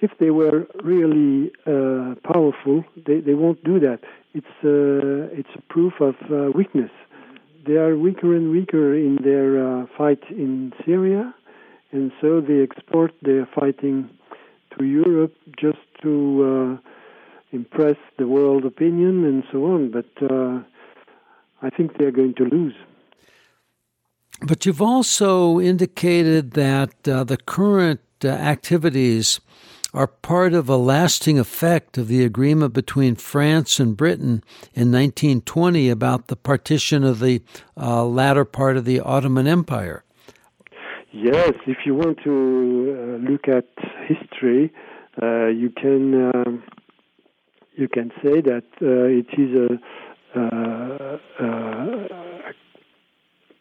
if 0.00 0.10
they 0.20 0.30
were 0.30 0.66
really 0.82 1.50
uh, 1.66 2.14
powerful, 2.22 2.84
they, 3.06 3.20
they 3.20 3.34
won't 3.34 3.62
do 3.64 3.80
that. 3.80 4.00
It's 4.34 4.56
uh, 4.64 5.34
it's 5.38 5.48
a 5.56 5.62
proof 5.68 5.94
of 6.00 6.14
uh, 6.30 6.50
weakness. 6.54 6.90
They 7.66 7.76
are 7.76 7.96
weaker 7.96 8.34
and 8.34 8.50
weaker 8.50 8.94
in 8.94 9.18
their 9.24 9.86
fight 9.98 10.22
in 10.30 10.72
Syria, 10.84 11.34
and 11.90 12.12
so 12.20 12.40
they 12.40 12.62
export 12.62 13.12
their 13.22 13.48
fighting 13.58 14.08
to 14.78 14.84
Europe 14.84 15.34
just 15.58 15.78
to 16.02 16.78
uh, 16.82 16.90
impress 17.52 17.96
the 18.18 18.26
world 18.26 18.64
opinion 18.64 19.24
and 19.24 19.42
so 19.50 19.64
on. 19.64 19.90
But 19.90 20.10
uh, 20.22 20.62
I 21.62 21.70
think 21.70 21.98
they're 21.98 22.12
going 22.12 22.34
to 22.34 22.44
lose. 22.44 22.74
But 24.42 24.66
you've 24.66 24.82
also 24.82 25.60
indicated 25.60 26.52
that 26.52 27.08
uh, 27.08 27.24
the 27.24 27.38
current 27.38 28.00
uh, 28.24 28.28
activities 28.28 29.40
are 29.94 30.06
part 30.06 30.52
of 30.52 30.68
a 30.68 30.76
lasting 30.76 31.38
effect 31.38 31.96
of 31.96 32.06
the 32.08 32.22
agreement 32.22 32.74
between 32.74 33.14
France 33.14 33.80
and 33.80 33.96
Britain 33.96 34.44
in 34.74 34.92
1920 34.92 35.88
about 35.88 36.26
the 36.26 36.36
partition 36.36 37.02
of 37.02 37.18
the 37.20 37.40
uh, 37.78 38.04
latter 38.04 38.44
part 38.44 38.76
of 38.76 38.84
the 38.84 39.00
Ottoman 39.00 39.46
Empire. 39.46 40.04
Yes, 41.12 41.54
if 41.66 41.78
you 41.86 41.94
want 41.94 42.18
to 42.24 42.34
uh, 42.92 43.30
look 43.30 43.48
at 43.48 43.64
history, 44.06 44.70
uh, 45.22 45.46
you 45.46 45.70
can 45.70 46.30
um, 46.34 46.62
you 47.74 47.88
can 47.88 48.10
say 48.22 48.42
that 48.42 48.64
uh, 48.82 49.06
it 49.06 49.26
is 49.38 49.54
a 49.54 49.78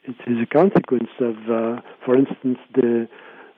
it 0.07 0.15
is 0.27 0.38
a 0.41 0.45
consequence 0.45 1.09
of, 1.19 1.35
uh, 1.50 1.81
for 2.03 2.15
instance, 2.15 2.59
the 2.74 3.07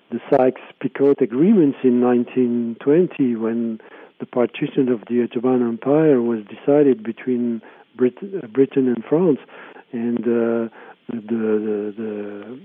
the 0.10 0.20
Sykes-Picot 0.30 1.22
agreements 1.22 1.80
in 1.84 2.00
1920 2.00 3.36
when 3.36 3.80
the 4.20 4.26
partition 4.26 4.90
of 4.90 5.02
the 5.10 5.22
Ottoman 5.24 5.62
Empire 5.62 6.22
was 6.22 6.40
decided 6.46 7.04
between 7.04 7.62
Brit- 7.96 8.54
Britain 8.54 8.88
and 8.88 9.04
France, 9.04 9.40
and 9.92 10.20
uh, 10.20 10.70
the, 11.10 11.22
the, 11.28 11.94
the, 11.98 12.60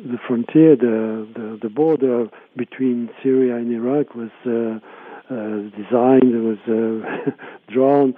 the 0.00 0.18
frontier, 0.26 0.74
the, 0.74 1.28
the, 1.34 1.58
the 1.62 1.68
border 1.68 2.26
between 2.56 3.08
Syria 3.22 3.56
and 3.56 3.72
Iraq 3.72 4.14
was 4.14 4.30
uh, 4.44 4.80
uh, 5.32 5.36
designed, 5.76 6.34
was 6.44 6.58
uh, 6.66 7.30
drawn 7.72 8.14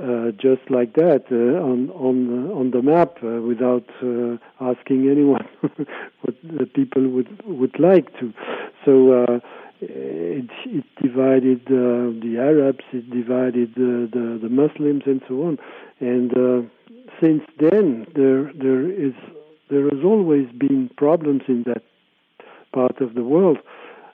uh, 0.00 0.30
just 0.32 0.70
like 0.70 0.94
that 0.94 1.24
uh, 1.30 1.62
on 1.62 1.90
on 1.90 2.50
on 2.50 2.70
the 2.70 2.82
map 2.82 3.18
uh, 3.22 3.40
without 3.42 3.88
uh, 4.02 4.36
asking 4.60 5.08
anyone 5.10 5.46
what 6.22 6.34
the 6.42 6.66
people 6.66 7.06
would 7.08 7.42
would 7.46 7.78
like 7.78 8.12
to. 8.20 8.32
So 8.84 9.24
uh, 9.24 9.40
it 9.82 10.50
it 10.66 10.84
divided 11.02 11.62
uh, 11.66 12.14
the 12.24 12.36
Arabs, 12.38 12.84
it 12.92 13.10
divided 13.10 13.74
the, 13.74 14.38
the, 14.40 14.48
Muslims, 14.48 15.02
and 15.06 15.20
so 15.28 15.42
on. 15.42 15.58
And 16.00 16.30
uh, 16.36 16.68
since 17.20 17.42
then, 17.58 18.06
there 18.14 18.52
there 18.54 18.90
is 18.90 19.14
there 19.70 19.84
has 19.84 20.04
always 20.04 20.46
been 20.52 20.90
problems 20.96 21.42
in 21.48 21.64
that 21.64 21.82
part 22.72 23.00
of 23.00 23.14
the 23.14 23.24
world, 23.24 23.58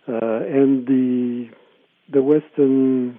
uh, 0.08 0.40
and 0.46 0.86
the 0.86 1.48
the 2.10 2.22
Western 2.22 3.18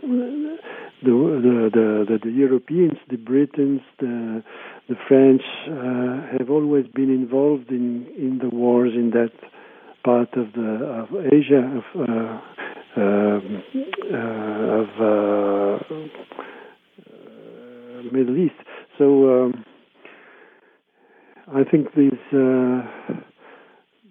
the, 0.00 1.70
the, 1.72 2.06
the, 2.08 2.18
the, 2.24 2.30
Europeans, 2.30 2.98
the 3.08 3.16
Britons, 3.16 3.80
the, 3.98 4.42
the 4.88 4.96
French 5.06 5.42
uh, 5.68 6.38
have 6.38 6.50
always 6.50 6.86
been 6.94 7.10
involved 7.10 7.70
in, 7.70 8.06
in 8.16 8.38
the 8.42 8.48
wars 8.48 8.92
in 8.94 9.10
that 9.10 9.32
part 10.04 10.32
of 10.34 10.52
the 10.54 10.70
of 10.86 11.08
Asia 11.32 11.62
of 11.78 11.84
uh, 11.96 12.40
um, 12.96 13.62
uh, 14.12 14.80
of 14.80 14.88
uh, 15.00 15.78
Middle 18.12 18.36
East. 18.38 18.54
So 18.96 19.44
um, 19.44 19.64
I 21.54 21.64
think 21.64 21.94
this 21.94 22.18
uh, 22.32 22.82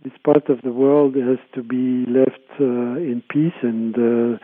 this 0.03 0.13
part 0.23 0.49
of 0.49 0.61
the 0.63 0.71
world 0.71 1.15
has 1.15 1.39
to 1.55 1.63
be 1.63 2.05
left 2.09 2.47
uh, 2.59 2.63
in 2.63 3.23
peace, 3.29 3.57
and 3.61 4.39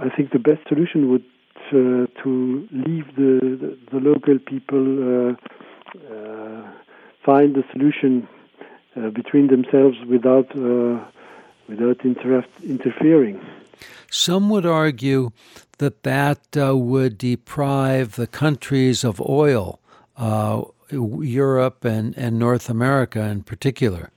I 0.00 0.08
think 0.16 0.32
the 0.32 0.38
best 0.38 0.66
solution 0.68 1.10
would 1.10 1.24
uh, 1.72 2.06
to 2.22 2.68
leave 2.70 3.06
the, 3.16 3.38
the, 3.40 3.78
the 3.92 3.98
local 3.98 4.38
people 4.38 5.30
uh, 5.30 5.32
uh, 6.12 6.70
find 7.24 7.54
the 7.54 7.64
solution 7.72 8.28
between 9.14 9.46
themselves 9.46 9.96
without 10.06 10.54
without 11.66 12.04
interrupt, 12.04 12.50
interfering. 12.62 13.40
Some 14.10 14.50
would 14.50 14.66
argue 14.66 15.30
that 15.78 16.02
that 16.02 16.40
would 16.54 17.16
deprive 17.16 18.16
the 18.16 18.26
countries 18.26 19.02
of 19.02 19.18
oil, 19.22 19.80
Europe 20.90 21.86
and, 21.86 22.14
and 22.18 22.38
North 22.38 22.68
America 22.68 23.22
in 23.22 23.44
particular. 23.44 24.11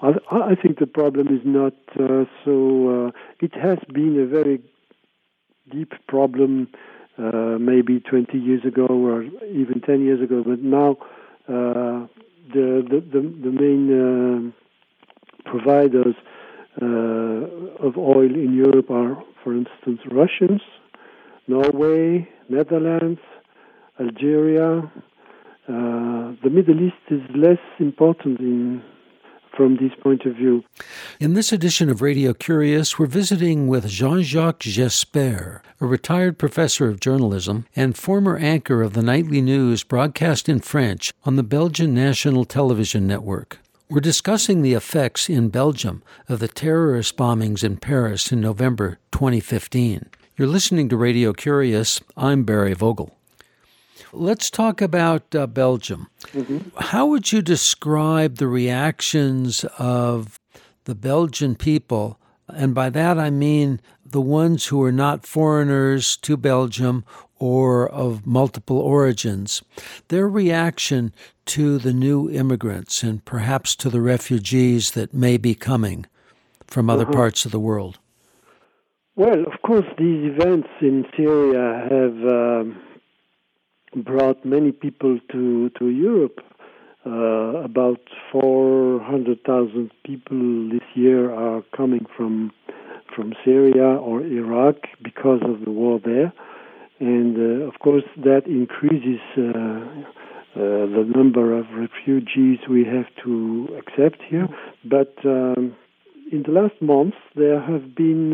I, 0.00 0.12
I 0.30 0.54
think 0.54 0.78
the 0.78 0.86
problem 0.86 1.28
is 1.28 1.40
not 1.44 1.74
uh, 1.98 2.24
so. 2.44 3.08
Uh, 3.08 3.10
it 3.40 3.54
has 3.54 3.78
been 3.92 4.18
a 4.20 4.26
very 4.26 4.62
deep 5.70 5.92
problem 6.06 6.68
uh, 7.18 7.58
maybe 7.58 8.00
20 8.00 8.38
years 8.38 8.64
ago 8.64 8.86
or 8.86 9.22
even 9.22 9.80
10 9.84 10.04
years 10.04 10.22
ago, 10.22 10.44
but 10.46 10.60
now 10.60 10.92
uh, 11.48 12.06
the, 12.54 12.84
the, 12.88 13.02
the, 13.12 13.20
the 13.20 13.50
main 13.50 14.52
uh, 14.54 15.50
providers 15.50 16.14
uh, 16.80 17.84
of 17.84 17.96
oil 17.98 18.32
in 18.32 18.54
Europe 18.54 18.90
are, 18.90 19.20
for 19.42 19.52
instance, 19.52 20.00
Russians, 20.12 20.60
Norway, 21.48 22.28
Netherlands, 22.48 23.20
Algeria. 24.00 24.90
The 25.66 26.50
Middle 26.50 26.80
East 26.80 26.94
is 27.10 27.20
less 27.34 27.58
important 27.80 28.38
in 28.38 28.82
from 29.58 29.76
this 29.76 29.92
point 30.00 30.24
of 30.24 30.36
view. 30.36 30.64
In 31.18 31.34
this 31.34 31.52
edition 31.52 31.90
of 31.90 32.00
Radio 32.00 32.32
Curious, 32.32 32.96
we're 32.96 33.06
visiting 33.06 33.66
with 33.66 33.88
Jean 33.88 34.22
Jacques 34.22 34.60
Jespers, 34.60 35.60
a 35.80 35.86
retired 35.86 36.38
professor 36.38 36.88
of 36.88 37.00
journalism 37.00 37.66
and 37.74 37.98
former 37.98 38.36
anchor 38.36 38.82
of 38.82 38.92
the 38.92 39.02
nightly 39.02 39.40
news 39.40 39.82
broadcast 39.82 40.48
in 40.48 40.60
French 40.60 41.12
on 41.24 41.34
the 41.34 41.42
Belgian 41.42 41.92
National 41.92 42.44
Television 42.44 43.08
Network. 43.08 43.58
We're 43.90 44.00
discussing 44.00 44.62
the 44.62 44.74
effects 44.74 45.28
in 45.28 45.48
Belgium 45.48 46.04
of 46.28 46.38
the 46.38 46.46
terrorist 46.46 47.16
bombings 47.16 47.64
in 47.64 47.78
Paris 47.78 48.30
in 48.30 48.40
November 48.40 49.00
2015. 49.10 50.08
You're 50.36 50.46
listening 50.46 50.88
to 50.90 50.96
Radio 50.96 51.32
Curious. 51.32 52.00
I'm 52.16 52.44
Barry 52.44 52.74
Vogel. 52.74 53.17
Let's 54.12 54.50
talk 54.50 54.80
about 54.80 55.34
uh, 55.34 55.46
Belgium. 55.46 56.08
Mm-hmm. 56.32 56.78
How 56.78 57.06
would 57.06 57.32
you 57.32 57.42
describe 57.42 58.36
the 58.36 58.46
reactions 58.46 59.64
of 59.78 60.40
the 60.84 60.94
Belgian 60.94 61.54
people? 61.54 62.18
And 62.48 62.74
by 62.74 62.90
that 62.90 63.18
I 63.18 63.30
mean 63.30 63.80
the 64.04 64.20
ones 64.20 64.66
who 64.66 64.82
are 64.82 64.92
not 64.92 65.26
foreigners 65.26 66.16
to 66.18 66.36
Belgium 66.36 67.04
or 67.38 67.88
of 67.90 68.26
multiple 68.26 68.78
origins, 68.78 69.62
their 70.08 70.28
reaction 70.28 71.12
to 71.46 71.78
the 71.78 71.92
new 71.92 72.30
immigrants 72.30 73.02
and 73.02 73.24
perhaps 73.24 73.76
to 73.76 73.90
the 73.90 74.00
refugees 74.00 74.92
that 74.92 75.14
may 75.14 75.36
be 75.36 75.54
coming 75.54 76.06
from 76.66 76.90
other 76.90 77.04
uh-huh. 77.04 77.12
parts 77.12 77.44
of 77.44 77.52
the 77.52 77.60
world? 77.60 77.98
Well, 79.16 79.40
of 79.40 79.62
course, 79.62 79.86
these 79.98 80.32
events 80.32 80.68
in 80.80 81.04
Syria 81.16 81.86
have. 81.90 82.16
Um, 82.24 82.82
brought 84.02 84.44
many 84.44 84.72
people 84.72 85.18
to 85.32 85.70
to 85.78 85.88
Europe. 85.88 86.40
Uh, 87.06 87.62
about 87.64 88.00
400,000 88.32 89.90
people 90.04 90.68
this 90.68 90.86
year 90.94 91.32
are 91.32 91.62
coming 91.74 92.04
from 92.16 92.52
from 93.14 93.32
Syria 93.44 93.86
or 93.86 94.20
Iraq 94.22 94.76
because 95.02 95.40
of 95.42 95.64
the 95.64 95.70
war 95.70 96.00
there, 96.04 96.32
and 96.98 97.36
uh, 97.36 97.66
of 97.66 97.78
course 97.78 98.04
that 98.16 98.46
increases 98.46 99.20
uh, 99.36 99.80
uh 100.60 100.86
the 100.96 101.04
number 101.14 101.56
of 101.56 101.66
refugees 101.84 102.58
we 102.68 102.84
have 102.84 103.08
to 103.24 103.68
accept 103.78 104.20
here. 104.28 104.48
But 104.84 105.14
um, 105.24 105.74
in 106.30 106.42
the 106.42 106.52
last 106.52 106.80
months, 106.80 107.16
there 107.34 107.60
have 107.60 107.94
been 107.94 108.24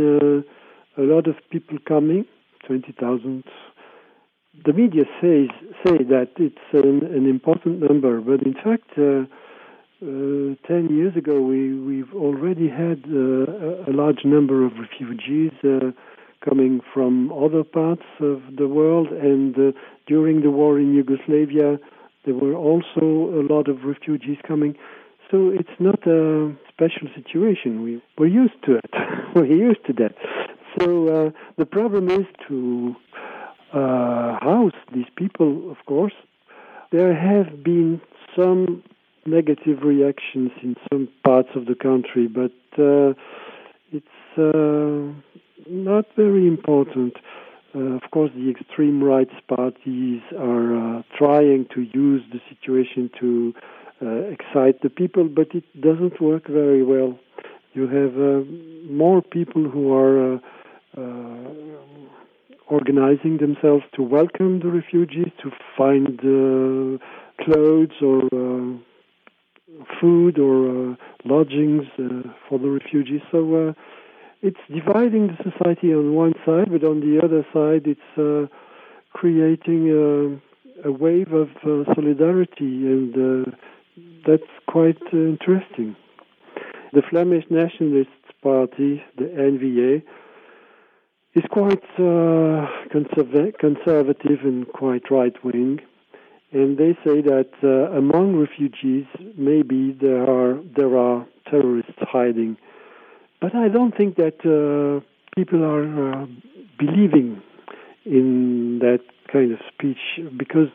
uh, 0.96 1.02
a 1.02 1.04
lot 1.04 1.26
of 1.26 1.36
people 1.50 1.78
coming, 1.86 2.24
20,000 2.66 3.44
the 4.64 4.72
media 4.72 5.04
says 5.20 5.48
say 5.84 6.04
that 6.04 6.30
it's 6.36 6.56
an, 6.72 7.04
an 7.06 7.28
important 7.28 7.80
number, 7.80 8.20
but 8.20 8.42
in 8.42 8.54
fact, 8.54 8.90
uh, 8.96 9.24
uh, 10.02 10.54
ten 10.66 10.88
years 10.90 11.16
ago, 11.16 11.40
we 11.40 11.74
we've 11.74 12.14
already 12.14 12.68
had 12.68 13.04
uh, 13.08 13.90
a 13.90 13.92
large 13.92 14.24
number 14.24 14.64
of 14.64 14.72
refugees 14.78 15.52
uh, 15.64 15.90
coming 16.44 16.80
from 16.92 17.32
other 17.32 17.64
parts 17.64 18.04
of 18.20 18.42
the 18.56 18.68
world, 18.68 19.08
and 19.08 19.56
uh, 19.56 19.72
during 20.06 20.42
the 20.42 20.50
war 20.50 20.78
in 20.78 20.94
Yugoslavia, 20.94 21.78
there 22.24 22.34
were 22.34 22.54
also 22.54 23.04
a 23.40 23.44
lot 23.50 23.68
of 23.68 23.84
refugees 23.84 24.38
coming. 24.46 24.76
So 25.30 25.50
it's 25.50 25.76
not 25.80 26.06
a 26.06 26.54
special 26.68 27.08
situation. 27.14 27.82
We 27.82 28.02
we're 28.18 28.26
used 28.26 28.62
to 28.66 28.76
it. 28.76 28.90
we're 29.34 29.46
used 29.46 29.84
to 29.86 29.92
that. 29.94 30.14
So 30.78 31.08
uh, 31.08 31.30
the 31.56 31.66
problem 31.66 32.08
is 32.08 32.26
to 32.48 32.94
uh, 33.74 34.38
house 34.40 34.72
these 34.94 35.10
people, 35.16 35.70
of 35.70 35.78
course, 35.86 36.12
there 36.92 37.14
have 37.14 37.64
been 37.64 38.00
some 38.36 38.82
negative 39.26 39.82
reactions 39.82 40.50
in 40.62 40.76
some 40.92 41.08
parts 41.24 41.48
of 41.56 41.66
the 41.66 41.74
country, 41.74 42.28
but 42.28 42.52
uh, 42.78 43.14
it's 43.90 44.38
uh, 44.38 45.12
not 45.68 46.04
very 46.16 46.46
important. 46.46 47.14
Uh, 47.74 47.96
of 47.96 48.02
course, 48.12 48.30
the 48.36 48.48
extreme 48.48 49.02
rights 49.02 49.34
parties 49.48 50.20
are 50.38 50.98
uh, 50.98 51.02
trying 51.18 51.66
to 51.74 51.82
use 51.92 52.22
the 52.32 52.40
situation 52.48 53.10
to 53.18 53.52
uh, 54.02 54.08
excite 54.30 54.82
the 54.82 54.90
people, 54.90 55.24
but 55.24 55.48
it 55.54 55.64
doesn't 55.80 56.20
work 56.20 56.46
very 56.46 56.84
well. 56.84 57.18
You 57.72 57.88
have 57.88 58.14
more 58.88 59.20
people 59.20 59.68
who 59.68 59.92
are 59.92 60.40
organizing 62.68 63.38
themselves 63.38 63.84
to 63.94 64.02
welcome 64.02 64.60
the 64.60 64.68
refugees, 64.68 65.30
to 65.42 65.50
find 65.76 66.18
uh, 66.20 66.98
clothes 67.44 67.94
or 68.00 68.24
uh, 68.32 68.78
food 70.00 70.38
or 70.38 70.92
uh, 70.92 70.94
lodgings 71.24 71.84
uh, 71.98 72.28
for 72.48 72.58
the 72.58 72.68
refugees. 72.68 73.20
So 73.30 73.68
uh, 73.68 73.72
it's 74.42 74.60
dividing 74.72 75.28
the 75.28 75.50
society 75.50 75.92
on 75.92 76.14
one 76.14 76.34
side, 76.44 76.70
but 76.70 76.84
on 76.84 77.00
the 77.00 77.20
other 77.22 77.44
side, 77.52 77.86
it's 77.86 78.18
uh, 78.18 78.46
creating 79.12 79.90
a, 79.90 80.88
a, 80.88 80.92
wave 80.92 81.32
of 81.32 81.48
solidarity, 81.94 82.86
and 82.86 83.54
that's 84.26 84.42
quite 84.68 85.00
interesting. 85.12 85.96
The 86.92 87.02
Flemish 87.08 87.44
Nationalist 87.50 88.10
Party, 88.42 89.02
the 89.16 89.24
NVA, 89.24 90.02
is 91.34 91.44
quite 91.50 91.82
uh, 91.98 92.66
conserva- 92.94 93.58
conservative 93.58 94.40
and 94.44 94.68
quite 94.68 95.10
right 95.10 95.34
wing, 95.44 95.80
and 96.52 96.78
they 96.78 96.96
say 97.04 97.20
that 97.22 97.50
uh, 97.62 97.96
among 97.96 98.36
refugees 98.36 99.06
maybe 99.36 99.96
there 100.00 100.22
are 100.22 100.60
there 100.76 100.96
are 100.96 101.26
terrorists 101.50 101.92
hiding, 102.00 102.56
but 103.40 103.54
I 103.54 103.68
don't 103.68 103.96
think 103.96 104.16
that 104.16 104.38
uh, 104.46 105.04
people 105.36 105.64
are 105.64 106.22
uh, 106.22 106.26
believing 106.78 107.42
in 108.04 108.78
that 108.80 109.00
kind 109.32 109.52
of 109.52 109.58
speech 109.72 110.20
because 110.36 110.68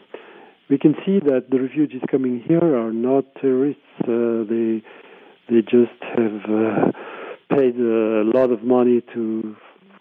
we 0.70 0.78
can 0.78 0.94
see 1.06 1.20
that 1.20 1.50
the 1.50 1.62
refugees 1.62 2.02
coming 2.12 2.44
here 2.46 2.76
are 2.78 2.92
not 2.92 3.24
terrorists. 3.42 3.82
Uh, 4.04 4.44
they 4.50 4.84
they 5.50 5.62
just 5.62 6.00
have 6.18 6.44
uh, 6.50 6.92
paid 7.50 7.76
a 7.80 8.24
lot 8.36 8.52
of 8.52 8.62
money 8.64 9.02
to 9.14 9.56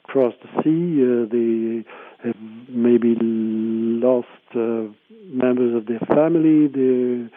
cross 0.09 0.35
the 0.42 0.49
sea. 0.62 1.05
Uh, 1.05 1.27
they 1.31 1.85
have 2.27 2.35
maybe 2.68 3.14
lost 3.21 4.27
uh, 4.57 4.88
members 5.31 5.75
of 5.77 5.87
their 5.87 6.01
family. 6.14 6.66
They 6.66 7.29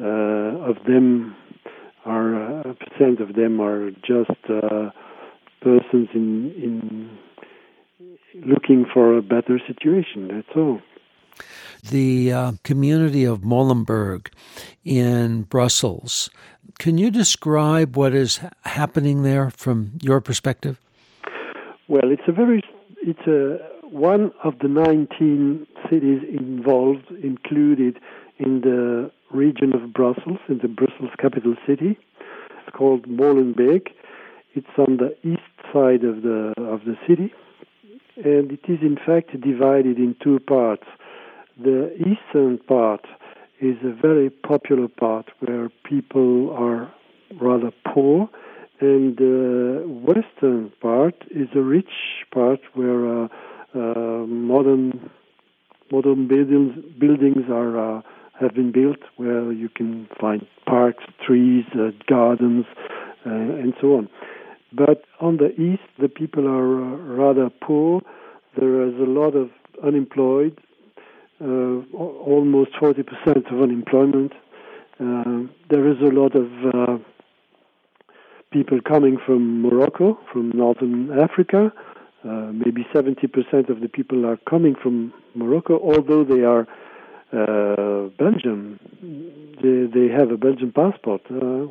uh, 0.00 0.04
of 0.70 0.76
them 0.86 1.34
are 2.04 2.60
uh, 2.60 2.74
percent 2.74 3.20
of 3.20 3.34
them 3.34 3.60
are 3.60 3.90
just 3.90 4.30
uh, 4.48 4.90
persons 5.60 6.08
in 6.14 6.52
in 6.56 7.10
looking 8.46 8.86
for 8.92 9.16
a 9.18 9.22
better 9.22 9.58
situation. 9.66 10.28
That's 10.28 10.56
all 10.56 10.80
the 11.90 12.32
uh, 12.32 12.52
community 12.62 13.24
of 13.24 13.40
Molenbeek 13.40 14.28
in 14.84 15.42
Brussels. 15.42 16.30
Can 16.78 16.98
you 16.98 17.10
describe 17.10 17.96
what 17.96 18.14
is 18.14 18.40
happening 18.64 19.22
there 19.22 19.50
from 19.50 19.98
your 20.00 20.20
perspective? 20.20 20.80
Well, 21.88 22.10
it's 22.10 22.22
a 22.28 22.32
very 22.32 22.62
it's 23.02 23.26
a 23.26 23.58
one 23.88 24.32
of 24.42 24.54
the 24.60 24.68
19 24.68 25.66
cities 25.90 26.22
involved 26.28 27.10
included 27.22 27.98
in 28.38 28.62
the 28.62 29.10
region 29.30 29.74
of 29.74 29.92
Brussels, 29.92 30.38
in 30.48 30.58
the 30.58 30.68
Brussels 30.68 31.10
capital 31.18 31.54
city. 31.66 31.98
It's 32.66 32.76
called 32.76 33.06
Molenbeek. 33.06 33.88
It's 34.54 34.74
on 34.78 34.98
the 34.98 35.14
east 35.22 35.42
side 35.72 36.04
of 36.04 36.22
the 36.22 36.54
of 36.58 36.84
the 36.84 36.96
city, 37.06 37.32
and 38.16 38.52
it 38.52 38.60
is 38.68 38.80
in 38.80 38.96
fact 39.04 39.38
divided 39.40 39.98
in 39.98 40.14
two 40.22 40.38
parts 40.40 40.86
The 41.60 41.92
eastern 41.98 42.58
part 42.58 43.04
is 43.60 43.76
a 43.84 43.92
very 43.92 44.30
popular 44.30 44.88
part 44.88 45.30
where 45.40 45.68
people 45.84 46.50
are 46.50 46.92
rather 47.40 47.70
poor, 47.92 48.28
and 48.80 49.16
the 49.16 49.84
western 49.86 50.72
part 50.80 51.14
is 51.30 51.48
a 51.54 51.60
rich 51.60 52.24
part 52.32 52.60
where 52.74 53.24
uh, 53.24 53.28
uh, 53.74 54.26
modern 54.26 55.10
modern 55.90 56.26
buildings 56.26 56.72
buildings 56.98 57.44
are 57.50 57.98
uh, 57.98 58.02
have 58.40 58.54
been 58.54 58.72
built, 58.72 58.98
where 59.16 59.52
you 59.52 59.68
can 59.68 60.08
find 60.20 60.46
parks, 60.66 61.04
trees, 61.24 61.64
uh, 61.74 61.90
gardens, 62.08 62.64
uh, 63.26 63.30
and 63.30 63.74
so 63.80 63.96
on. 63.98 64.08
But 64.72 65.04
on 65.20 65.36
the 65.36 65.52
east, 65.60 65.82
the 66.00 66.08
people 66.08 66.48
are 66.48 66.82
uh, 66.82 66.96
rather 66.96 67.50
poor. 67.50 68.00
There 68.58 68.88
is 68.88 68.94
a 68.94 69.10
lot 69.10 69.36
of 69.36 69.50
unemployed, 69.84 70.58
uh, 70.58 70.71
almost 71.42 72.72
40% 72.72 73.52
of 73.52 73.60
unemployment. 73.62 74.32
Uh, 75.00 75.48
there 75.70 75.88
is 75.90 75.98
a 76.00 76.12
lot 76.12 76.34
of 76.36 76.48
uh, 76.74 76.98
people 78.52 78.80
coming 78.80 79.18
from 79.24 79.62
Morocco, 79.62 80.18
from 80.32 80.50
northern 80.54 81.18
Africa. 81.18 81.72
Uh, 82.24 82.52
maybe 82.52 82.86
70% 82.94 83.68
of 83.68 83.80
the 83.80 83.88
people 83.88 84.24
are 84.26 84.36
coming 84.48 84.76
from 84.80 85.12
Morocco, 85.34 85.80
although 85.80 86.22
they 86.22 86.42
are 86.44 86.68
uh, 87.32 88.08
Belgium. 88.18 88.78
They, 89.62 89.86
they 89.92 90.12
have 90.12 90.30
a 90.30 90.36
Belgian 90.36 90.70
passport, 90.70 91.22
uh, 91.30 91.66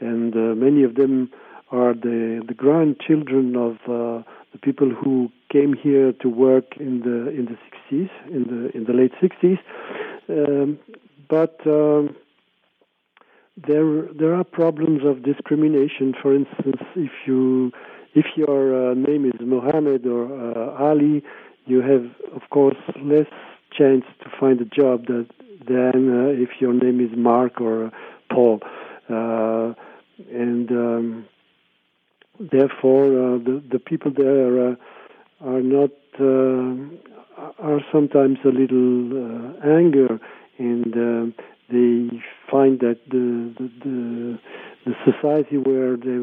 and 0.00 0.34
many 0.58 0.84
of 0.84 0.94
them 0.94 1.30
are 1.70 1.94
the 1.94 2.42
the 2.46 2.54
grandchildren 2.54 3.56
of 3.56 3.76
uh, 3.88 4.22
the 4.52 4.58
people 4.58 4.90
who 4.90 5.30
came 5.50 5.74
here 5.74 6.12
to 6.12 6.28
work 6.28 6.76
in 6.78 7.00
the 7.00 7.28
in 7.30 7.46
the 7.46 7.58
60s, 7.96 8.10
in 8.30 8.44
the 8.44 8.76
in 8.76 8.84
the 8.84 8.92
late 8.92 9.12
60s. 9.22 9.58
Um, 10.28 10.78
but 11.28 11.58
um, 11.66 12.16
there 13.56 14.02
there 14.18 14.34
are 14.34 14.44
problems 14.44 15.02
of 15.04 15.22
discrimination. 15.22 16.14
For 16.20 16.34
instance, 16.34 16.82
if 16.96 17.12
you 17.26 17.72
if 18.14 18.26
your 18.36 18.90
uh, 18.90 18.94
name 18.94 19.24
is 19.24 19.40
Mohammed 19.40 20.06
or 20.06 20.24
uh, 20.26 20.82
Ali, 20.82 21.22
you 21.66 21.80
have 21.82 22.04
of 22.34 22.48
course 22.50 22.76
less 23.02 23.28
chance 23.72 24.04
to 24.22 24.30
find 24.38 24.60
a 24.60 24.64
job 24.64 25.06
that, 25.06 25.26
than 25.66 26.10
uh, 26.10 26.28
if 26.30 26.60
your 26.60 26.72
name 26.72 27.00
is 27.00 27.16
Mark 27.16 27.60
or 27.60 27.92
Paul. 28.32 28.60
Uh, 29.08 29.74
and 30.32 30.70
um, 30.70 31.26
therefore 32.40 33.04
uh, 33.04 33.38
the 33.38 33.62
the 33.70 33.78
people 33.78 34.10
there 34.16 34.70
uh, 34.70 34.74
are 35.42 35.60
not 35.60 35.90
uh, 36.18 36.74
are 37.58 37.80
sometimes 37.92 38.38
a 38.44 38.48
little 38.48 39.12
uh, 39.12 39.66
anger 39.66 40.18
and 40.58 40.92
uh, 40.96 41.42
they 41.70 42.08
find 42.50 42.80
that 42.80 42.98
the, 43.10 43.52
the 43.58 43.70
the 43.84 44.38
the 44.86 44.94
society 45.04 45.58
where 45.58 45.96
they 45.96 46.16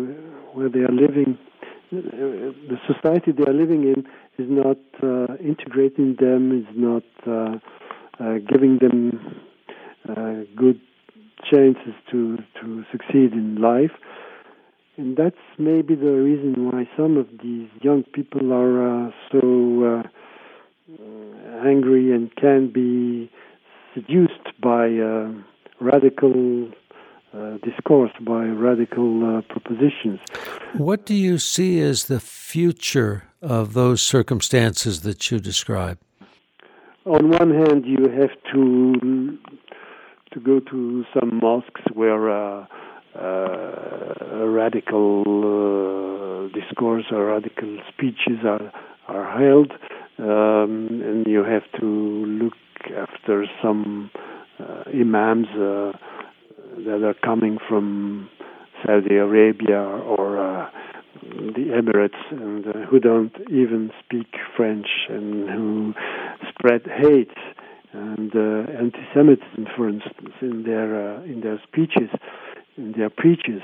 where 0.54 0.70
they 0.70 0.80
are 0.80 0.92
living 0.92 1.38
the 1.92 2.78
society 2.86 3.32
they 3.32 3.44
are 3.50 3.54
living 3.54 3.84
in 3.84 4.06
is 4.44 4.50
not 4.50 4.78
uh, 5.04 5.36
integrating 5.38 6.16
them 6.20 6.52
is 6.52 6.68
not 6.76 7.04
giving 8.50 8.80
them 8.80 9.46
good 10.56 10.82
chances 11.50 11.94
to 12.12 12.38
to 12.60 12.84
succeed 12.92 13.32
in 13.34 13.56
life 13.62 13.92
and 14.98 15.16
that's 15.16 15.36
maybe 15.58 15.96
the 15.96 16.12
reason 16.12 16.72
why 16.72 16.90
some 16.98 17.18
of 17.18 17.28
these 17.44 17.70
young 17.82 18.04
people 18.14 18.52
are 18.52 19.08
uh, 19.08 19.12
so 19.32 20.02
uh, 20.02 21.68
angry 21.68 22.12
and 22.12 22.36
can 22.36 22.72
be 22.72 23.32
seduced 23.94 24.60
by 24.62 24.90
uh, 24.90 25.32
radical 25.80 26.70
uh, 27.34 27.58
discourse, 27.64 28.12
by 28.22 28.46
radical 28.46 29.38
uh, 29.38 29.42
propositions. 29.42 30.20
What 30.74 31.06
do 31.06 31.14
you 31.14 31.38
see 31.38 31.80
as 31.80 32.06
the 32.06 32.20
future 32.20 33.26
of 33.42 33.74
those 33.74 34.02
circumstances 34.02 35.02
that 35.02 35.30
you 35.30 35.40
describe? 35.40 36.00
On 37.06 37.30
one 37.30 37.52
hand, 37.52 37.86
you 37.86 38.10
have 38.20 38.32
to 38.54 39.38
to 40.34 40.40
go 40.42 40.60
to 40.60 41.06
some 41.14 41.40
mosques 41.42 41.82
where 41.94 42.30
uh, 42.30 42.66
radical 44.46 45.24
uh, 45.26 46.60
discourse 46.60 47.06
or 47.12 47.26
radical 47.26 47.78
speeches 47.94 48.40
are 48.46 48.72
are 49.08 49.40
held, 49.40 49.72
um, 50.20 50.90
and 51.04 51.26
you 51.28 51.44
have 51.44 51.64
to 51.80 51.86
look 51.86 52.54
after 52.96 53.46
some 53.62 54.12
uh, 54.60 54.84
imams 54.94 55.48
that 56.86 57.04
are 57.04 57.16
coming 57.24 57.58
from 57.68 58.30
Saudi 58.86 59.16
Arabia 59.16 59.80
or 59.80 60.38
uh, 60.38 60.70
the 61.22 61.72
Emirates 61.74 62.20
and 62.32 62.68
uh, 62.68 62.86
who 62.90 63.00
don't 63.00 63.34
even 63.50 63.92
speak 64.04 64.28
French 64.56 64.88
and 65.10 65.50
who 65.50 65.94
spread 66.50 66.82
hate 66.86 67.32
and 67.94 68.36
uh, 68.36 68.72
anti-Semitism, 68.78 69.68
for 69.76 69.90
instance, 69.90 70.34
in 70.42 70.64
their 70.64 71.24
in 71.24 71.42
their 71.42 71.60
speeches 71.68 72.10
in 72.78 72.94
their 72.94 73.10
preaches, 73.10 73.62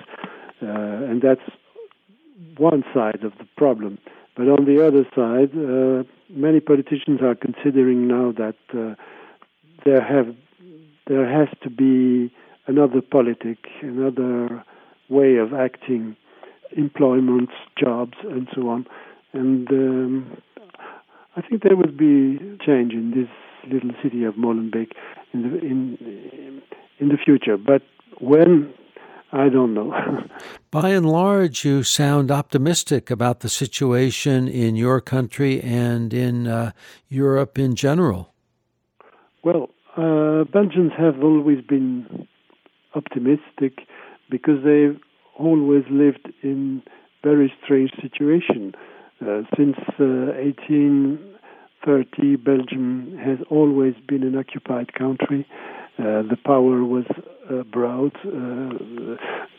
uh, 0.61 0.65
and 1.09 1.21
that's 1.21 1.41
one 2.57 2.83
side 2.93 3.23
of 3.23 3.33
the 3.37 3.47
problem. 3.57 3.97
But 4.35 4.47
on 4.47 4.65
the 4.65 4.85
other 4.85 5.05
side, 5.15 5.51
uh, 5.55 6.03
many 6.29 6.59
politicians 6.59 7.21
are 7.21 7.35
considering 7.35 8.07
now 8.07 8.31
that 8.31 8.55
uh, 8.73 8.95
there 9.85 10.01
have 10.01 10.35
there 11.05 11.29
has 11.29 11.49
to 11.61 11.69
be 11.69 12.33
another 12.67 13.01
politic, 13.01 13.57
another 13.81 14.63
way 15.09 15.35
of 15.35 15.53
acting, 15.53 16.15
employment, 16.75 17.49
jobs, 17.77 18.17
and 18.23 18.47
so 18.55 18.69
on. 18.69 18.85
And 19.33 19.69
um, 19.69 20.37
I 21.35 21.41
think 21.41 21.63
there 21.63 21.75
will 21.75 21.91
be 21.91 22.39
change 22.65 22.93
in 22.93 23.11
this 23.11 23.29
little 23.71 23.91
city 24.01 24.23
of 24.23 24.35
Molenbeek 24.35 24.91
in 25.33 25.41
the 25.43 25.59
in 25.59 26.61
in 26.99 27.09
the 27.09 27.17
future. 27.17 27.57
But 27.57 27.81
when 28.19 28.73
I 29.33 29.49
don't 29.49 29.73
know. 29.73 29.91
By 30.71 30.89
and 30.89 31.09
large, 31.09 31.65
you 31.65 31.81
sound 31.81 32.29
optimistic 32.29 33.09
about 33.09 33.39
the 33.39 33.49
situation 33.49 34.47
in 34.47 34.75
your 34.75 35.01
country 35.01 35.59
and 35.61 36.13
in 36.13 36.47
uh, 36.47 36.71
Europe 37.09 37.57
in 37.57 37.75
general. 37.75 38.31
Well, 39.43 39.71
uh, 39.97 40.43
Belgians 40.45 40.91
have 40.97 41.23
always 41.23 41.61
been 41.61 42.27
optimistic 42.93 43.87
because 44.29 44.63
they've 44.63 44.99
always 45.37 45.83
lived 45.89 46.31
in 46.43 46.83
very 47.23 47.51
strange 47.63 47.91
situation. 47.99 48.75
Uh, 49.19 49.41
since 49.57 49.77
1830, 49.97 51.23
uh, 51.87 52.37
Belgium 52.37 53.17
has 53.17 53.39
always 53.49 53.95
been 54.07 54.21
an 54.21 54.37
occupied 54.37 54.93
country. 54.93 55.47
Uh, 55.99 56.23
the 56.23 56.37
power 56.43 56.83
was 56.83 57.05
uh, 57.49 57.63
brought. 57.63 58.15
Uh, 58.25 58.77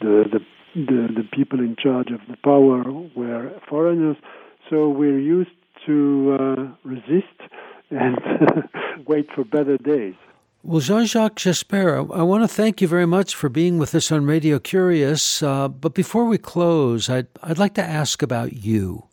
the, 0.01 0.25
the 0.33 0.41
the 0.75 1.09
the 1.15 1.29
people 1.33 1.61
in 1.61 1.77
charge 1.81 2.11
of 2.11 2.21
the 2.29 2.37
power 2.39 2.83
were 3.15 3.53
foreigners, 3.69 4.17
so 4.69 4.89
we're 4.89 5.21
used 5.21 5.51
to 5.87 6.37
uh, 6.41 6.89
resist 6.89 7.39
and 7.91 8.19
wait 9.07 9.29
for 9.35 9.45
better 9.45 9.79
days. 9.79 10.15
Well, 10.63 10.81
Jean 10.81 11.05
Jacques 11.05 11.37
Jespers, 11.37 12.11
I 12.17 12.23
want 12.23 12.43
to 12.43 12.49
thank 12.49 12.81
you 12.81 12.89
very 12.89 13.07
much 13.07 13.35
for 13.35 13.51
being 13.51 13.77
with 13.77 13.95
us 13.95 14.11
on 14.11 14.25
Radio 14.25 14.59
Curious. 14.59 15.43
Uh, 15.43 15.69
but 15.69 15.93
before 15.93 16.25
we 16.25 16.39
close, 16.39 17.11
I'd, 17.11 17.27
I'd 17.43 17.59
like 17.59 17.75
to 17.75 17.85
ask 17.85 18.23
about 18.23 18.55
you. 18.55 19.05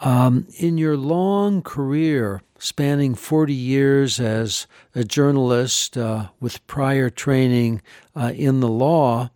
Um, 0.00 0.46
in 0.56 0.78
your 0.78 0.96
long 0.96 1.60
career, 1.60 2.40
spanning 2.62 3.12
40 3.12 3.52
years 3.52 4.20
as 4.20 4.68
a 4.94 5.02
journalist 5.02 5.98
uh, 5.98 6.28
with 6.38 6.64
prior 6.68 7.10
training 7.10 7.82
uh, 8.14 8.32
in 8.36 8.60
the 8.60 8.68
law, 8.68 9.30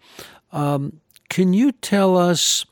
um, 0.53 1.01
can 1.29 1.53
you 1.53 1.73
tell 1.73 2.17
us 2.17 2.65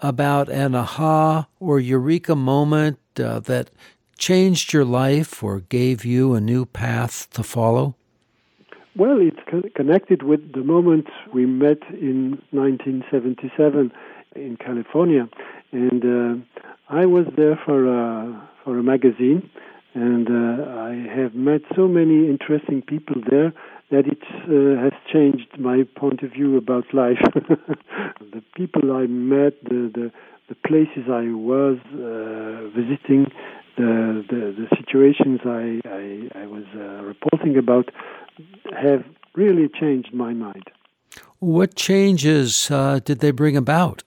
about 0.00 0.48
an 0.48 0.74
aha 0.74 1.46
or 1.60 1.78
eureka 1.78 2.34
moment 2.34 2.98
uh, 3.20 3.38
that 3.38 3.70
changed 4.18 4.72
your 4.72 4.84
life 4.84 5.44
or 5.44 5.60
gave 5.60 6.04
you 6.04 6.34
a 6.34 6.40
new 6.40 6.66
path 6.66 7.30
to 7.30 7.44
follow? 7.44 7.94
Well, 8.96 9.18
it's 9.20 9.72
connected 9.76 10.24
with 10.24 10.52
the 10.52 10.64
moment 10.64 11.06
we 11.32 11.46
met 11.46 11.78
in 11.90 12.42
1977 12.50 13.92
in 14.34 14.56
California, 14.56 15.28
and 15.70 16.04
uh, 16.04 16.62
I 16.88 17.06
was 17.06 17.26
there 17.36 17.58
for 17.64 17.86
a, 17.86 18.48
for 18.64 18.76
a 18.76 18.82
magazine, 18.82 19.48
and 19.94 20.28
uh, 20.28 20.70
I 20.70 21.20
have 21.20 21.34
met 21.34 21.62
so 21.74 21.88
many 21.88 22.28
interesting 22.28 22.82
people 22.82 23.16
there 23.28 23.52
that 23.90 24.06
it 24.06 24.22
uh, 24.44 24.80
has 24.80 24.92
changed 25.12 25.58
my 25.58 25.82
point 25.96 26.22
of 26.22 26.32
view 26.32 26.56
about 26.56 26.84
life. 26.94 27.18
the 27.34 28.42
people 28.54 28.92
I 28.92 29.06
met, 29.06 29.62
the, 29.64 29.90
the, 29.92 30.12
the 30.48 30.54
places 30.54 31.10
I 31.10 31.32
was 31.32 31.78
uh, 31.94 32.68
visiting, 32.70 33.32
the, 33.76 34.24
the, 34.28 34.54
the 34.58 34.76
situations 34.76 35.40
I, 35.44 35.80
I, 35.88 36.42
I 36.42 36.46
was 36.46 36.64
uh, 36.76 37.02
reporting 37.02 37.56
about 37.58 37.90
have 38.80 39.04
really 39.34 39.68
changed 39.68 40.14
my 40.14 40.32
mind. 40.32 40.64
What 41.40 41.74
changes 41.74 42.70
uh, 42.70 43.00
did 43.04 43.20
they 43.20 43.30
bring 43.32 43.56
about? 43.56 44.04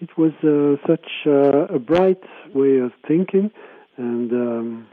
It 0.00 0.18
was 0.18 0.32
uh, 0.42 0.84
such 0.86 1.06
uh, 1.26 1.74
a 1.74 1.78
bright 1.78 2.22
way 2.54 2.78
of 2.78 2.92
thinking, 3.06 3.50
and 3.96 4.32
um, 4.32 4.88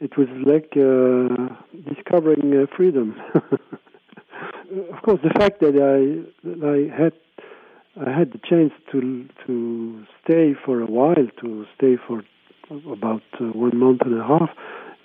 it 0.00 0.16
was 0.16 0.28
like 0.44 0.72
uh, 0.76 1.54
discovering 1.94 2.54
uh, 2.54 2.66
freedom. 2.76 3.16
of 3.34 5.02
course, 5.02 5.20
the 5.22 5.30
fact 5.38 5.60
that 5.60 5.74
I 5.76 6.28
that 6.46 6.62
I 6.62 6.94
had 7.02 7.12
I 8.06 8.10
had 8.16 8.32
the 8.32 8.38
chance 8.38 8.72
to 8.92 9.26
to 9.46 10.04
stay 10.22 10.54
for 10.64 10.80
a 10.80 10.86
while, 10.86 11.26
to 11.40 11.66
stay 11.76 11.96
for 11.96 12.22
about 12.70 13.22
uh, 13.40 13.44
one 13.46 13.76
month 13.78 14.02
and 14.02 14.20
a 14.20 14.24
half. 14.24 14.50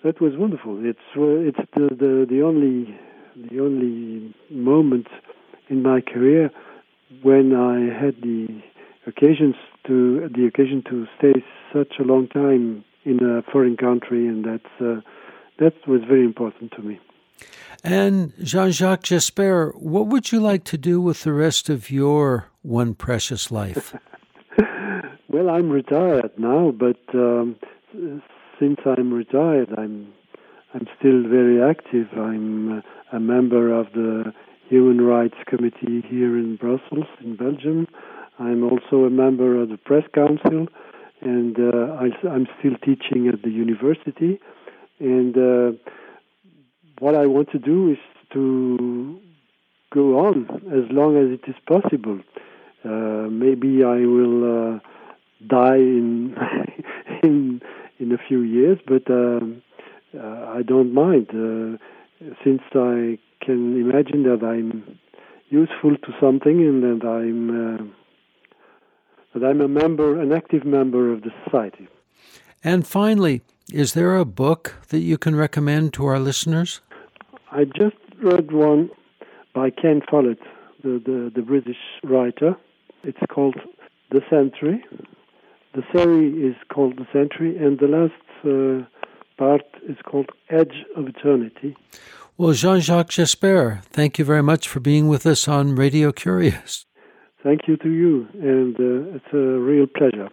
That 0.03 0.19
was 0.19 0.33
wonderful. 0.35 0.79
It's 0.83 0.99
uh, 1.15 1.47
it's 1.47 1.59
the, 1.75 1.95
the 1.95 2.25
the 2.29 2.41
only 2.41 2.97
the 3.49 3.59
only 3.61 4.35
moment 4.49 5.07
in 5.69 5.83
my 5.83 6.01
career 6.01 6.51
when 7.21 7.55
I 7.55 7.93
had 7.97 8.15
the 8.21 8.47
occasions 9.07 9.55
to 9.87 10.29
the 10.35 10.45
occasion 10.45 10.83
to 10.89 11.07
stay 11.17 11.33
such 11.73 11.93
a 11.99 12.03
long 12.03 12.27
time 12.27 12.83
in 13.05 13.23
a 13.23 13.41
foreign 13.51 13.77
country, 13.77 14.27
and 14.27 14.45
that's 14.45 14.81
uh, 14.81 15.01
that 15.59 15.73
was 15.87 16.01
very 16.07 16.23
important 16.23 16.71
to 16.73 16.81
me. 16.81 16.99
And 17.83 18.33
Jean 18.43 18.71
Jacques 18.71 19.03
Jespers, 19.03 19.75
what 19.75 20.07
would 20.07 20.31
you 20.31 20.39
like 20.39 20.63
to 20.65 20.77
do 20.77 21.01
with 21.01 21.23
the 21.23 21.33
rest 21.33 21.69
of 21.69 21.89
your 21.89 22.47
one 22.61 22.93
precious 22.93 23.51
life? 23.51 23.95
well, 25.27 25.49
I'm 25.49 25.69
retired 25.69 26.31
now, 26.37 26.71
but 26.71 26.99
um, 27.13 27.55
since 28.59 28.79
I'm 28.85 29.11
retired, 29.13 29.69
I'm 29.77 30.13
I'm 30.73 30.87
still 30.97 31.23
very 31.27 31.61
active. 31.61 32.07
I'm 32.15 32.81
a 33.11 33.19
member 33.19 33.73
of 33.73 33.87
the 33.93 34.33
Human 34.69 35.01
Rights 35.01 35.35
Committee 35.47 36.01
here 36.07 36.37
in 36.37 36.55
Brussels, 36.55 37.07
in 37.19 37.35
Belgium. 37.35 37.87
I'm 38.39 38.63
also 38.63 39.03
a 39.03 39.09
member 39.09 39.61
of 39.61 39.69
the 39.69 39.77
Press 39.77 40.05
Council, 40.13 40.67
and 41.21 41.55
uh, 41.57 41.93
I, 41.99 42.33
am 42.35 42.47
still 42.59 42.75
teaching 42.83 43.27
at 43.27 43.41
the 43.43 43.49
university. 43.51 44.39
And 44.99 45.37
uh, 45.37 45.77
what 46.99 47.15
I 47.15 47.25
want 47.27 47.51
to 47.51 47.59
do 47.59 47.91
is 47.91 47.97
to 48.33 49.19
go 49.93 50.19
on 50.19 50.47
as 50.67 50.91
long 50.91 51.17
as 51.17 51.39
it 51.39 51.49
is 51.49 51.55
possible. 51.67 52.19
Uh, 52.83 53.29
maybe 53.29 53.83
I 53.83 54.05
will 54.05 54.75
uh, 54.75 54.79
die 55.47 55.75
in 55.77 56.35
in 57.23 57.61
in 57.99 58.11
a 58.11 58.17
few 58.27 58.41
years, 58.41 58.79
but 58.87 59.09
um, 59.11 59.61
uh, 60.17 60.53
I 60.57 60.63
don't 60.63 60.93
mind 60.93 61.27
uh, 61.29 61.77
since 62.43 62.61
I 62.73 63.19
can 63.45 63.79
imagine 63.79 64.23
that 64.23 64.43
I'm 64.43 64.99
useful 65.49 65.97
to 65.97 66.11
something 66.19 66.59
and 66.61 66.81
that 66.83 67.05
I'm 67.05 67.49
uh, 67.49 68.00
that 69.33 69.43
I'm 69.43 69.61
a 69.61 69.67
member, 69.67 70.19
an 70.19 70.31
active 70.31 70.65
member 70.65 71.11
of 71.13 71.21
the 71.21 71.31
society. 71.45 71.87
And 72.63 72.85
finally, 72.85 73.41
is 73.71 73.93
there 73.93 74.15
a 74.15 74.25
book 74.25 74.75
that 74.89 74.99
you 74.99 75.17
can 75.17 75.35
recommend 75.35 75.93
to 75.93 76.05
our 76.05 76.19
listeners? 76.19 76.81
I 77.51 77.65
just 77.65 77.95
read 78.21 78.51
one 78.51 78.89
by 79.53 79.69
Ken 79.69 80.01
Follett, 80.09 80.39
the, 80.83 81.01
the, 81.05 81.31
the 81.33 81.41
British 81.41 81.77
writer. 82.03 82.55
It's 83.03 83.19
called 83.33 83.55
The 84.11 84.21
Century. 84.29 84.83
The 85.73 85.83
series 85.93 86.53
is 86.53 86.55
called 86.73 86.97
The 86.97 87.07
Century, 87.13 87.57
and 87.57 87.79
the 87.79 87.87
last 87.87 88.13
uh, 88.45 88.85
part 89.37 89.63
is 89.89 89.97
called 90.05 90.29
Edge 90.49 90.85
of 90.95 91.07
Eternity. 91.07 91.75
Well, 92.37 92.53
Jean 92.53 92.79
Jacques 92.79 93.09
Jespers, 93.09 93.83
thank 93.85 94.19
you 94.19 94.25
very 94.25 94.43
much 94.43 94.67
for 94.67 94.79
being 94.79 95.07
with 95.07 95.25
us 95.25 95.47
on 95.47 95.75
Radio 95.75 96.11
Curious. 96.11 96.85
Thank 97.43 97.67
you 97.67 97.75
to 97.77 97.89
you, 97.89 98.27
and 98.33 98.75
uh, 98.75 99.15
it's 99.15 99.33
a 99.33 99.37
real 99.37 99.87
pleasure. 99.87 100.29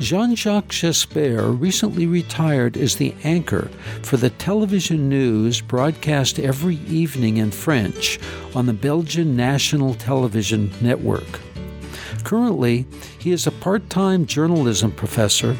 Jean 0.00 0.34
Jacques 0.34 0.68
Jespers 0.68 1.58
recently 1.58 2.06
retired 2.06 2.76
as 2.76 2.96
the 2.96 3.14
anchor 3.24 3.70
for 4.02 4.18
the 4.18 4.28
television 4.28 5.08
news 5.08 5.62
broadcast 5.62 6.38
every 6.38 6.76
evening 6.88 7.38
in 7.38 7.50
French 7.50 8.18
on 8.54 8.66
the 8.66 8.74
Belgian 8.74 9.34
National 9.34 9.94
Television 9.94 10.70
Network. 10.82 11.40
Currently, 12.24 12.84
he 13.18 13.32
is 13.32 13.46
a 13.46 13.52
part 13.52 13.88
time 13.88 14.26
journalism 14.26 14.92
professor 14.92 15.56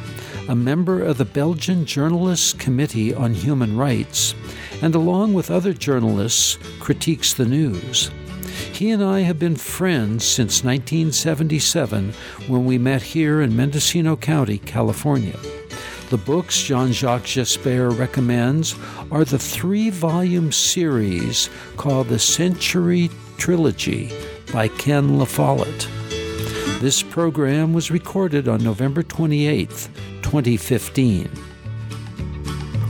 a 0.49 0.55
member 0.55 1.03
of 1.03 1.19
the 1.19 1.25
Belgian 1.25 1.85
Journalists 1.85 2.53
Committee 2.53 3.15
on 3.15 3.33
Human 3.33 3.77
Rights, 3.77 4.35
and 4.83 4.95
along 4.95 5.35
with 5.35 5.51
other 5.51 5.73
journalists, 5.73 6.59
critiques 6.81 7.35
the 7.35 7.45
news. 7.45 8.11
He 8.73 8.91
and 8.91 9.05
I 9.05 9.21
have 9.21 9.39
been 9.39 9.57
friends 9.57 10.25
since 10.25 10.65
1977 10.65 12.13
when 12.49 12.65
we 12.65 12.79
met 12.79 13.03
here 13.03 13.41
in 13.41 13.57
Mendocino 13.57 14.17
County, 14.17 14.59
California. 14.59 15.39
The 16.11 16.19
books 16.19 16.61
Jean 16.61 16.93
Jacques 16.93 17.23
Jespers 17.23 17.99
recommends 17.99 18.75
are 19.11 19.25
the 19.25 19.39
three 19.39 19.91
volume 19.91 20.53
series 20.53 21.49
called 21.77 22.09
the 22.09 22.19
Century 22.19 23.11
Trilogy 23.39 24.13
by 24.53 24.69
Ken 24.69 25.19
LaFollette. 25.19 26.02
This 26.83 27.01
program 27.01 27.73
was 27.73 27.93
recorded 27.93 28.49
on 28.49 28.65
November 28.65 29.05
28, 29.05 29.69
2015. 30.23 31.31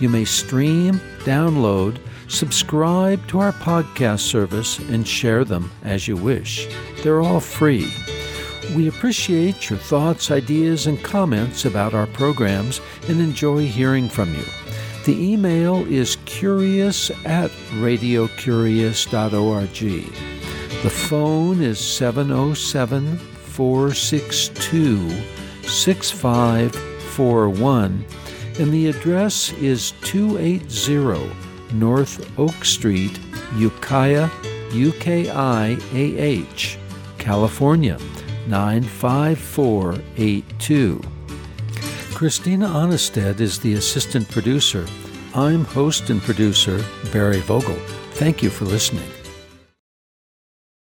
You 0.00 0.08
may 0.08 0.24
stream, 0.24 0.98
download, 1.24 1.98
subscribe 2.28 3.28
to 3.28 3.40
our 3.40 3.52
podcast 3.52 4.20
service, 4.20 4.78
and 4.78 5.06
share 5.06 5.44
them 5.44 5.70
as 5.84 6.08
you 6.08 6.16
wish. 6.16 6.66
They're 7.02 7.20
all 7.20 7.40
free. 7.40 7.92
We 8.76 8.88
appreciate 8.88 9.70
your 9.70 9.78
thoughts, 9.78 10.30
ideas, 10.30 10.86
and 10.86 11.02
comments 11.02 11.64
about 11.64 11.94
our 11.94 12.06
programs 12.08 12.82
and 13.08 13.22
enjoy 13.22 13.64
hearing 13.64 14.10
from 14.10 14.34
you. 14.34 14.44
The 15.06 15.16
email 15.18 15.76
is 15.90 16.18
curious 16.26 17.08
at 17.24 17.50
radiocurious.org. 17.80 19.78
The 20.82 20.90
phone 20.90 21.62
is 21.62 21.78
707 21.78 23.16
462 23.16 25.10
6541, 25.62 28.04
and 28.58 28.74
the 28.74 28.88
address 28.88 29.54
is 29.54 29.92
280 30.02 31.32
North 31.72 32.38
Oak 32.38 32.62
Street, 32.62 33.18
Ukiah, 33.56 34.28
UKIAH, 34.68 35.78
California 37.16 37.98
95482. 38.48 41.00
Christina 42.14 42.66
Onnested 42.66 43.40
is 43.40 43.58
the 43.58 43.74
assistant 43.74 44.28
producer. 44.30 44.86
I'm 45.34 45.64
host 45.64 46.10
and 46.10 46.22
producer 46.22 46.80
Barry 47.12 47.40
Vogel. 47.40 47.74
Thank 48.12 48.40
you 48.42 48.50
for 48.50 48.64
listening. 48.64 49.15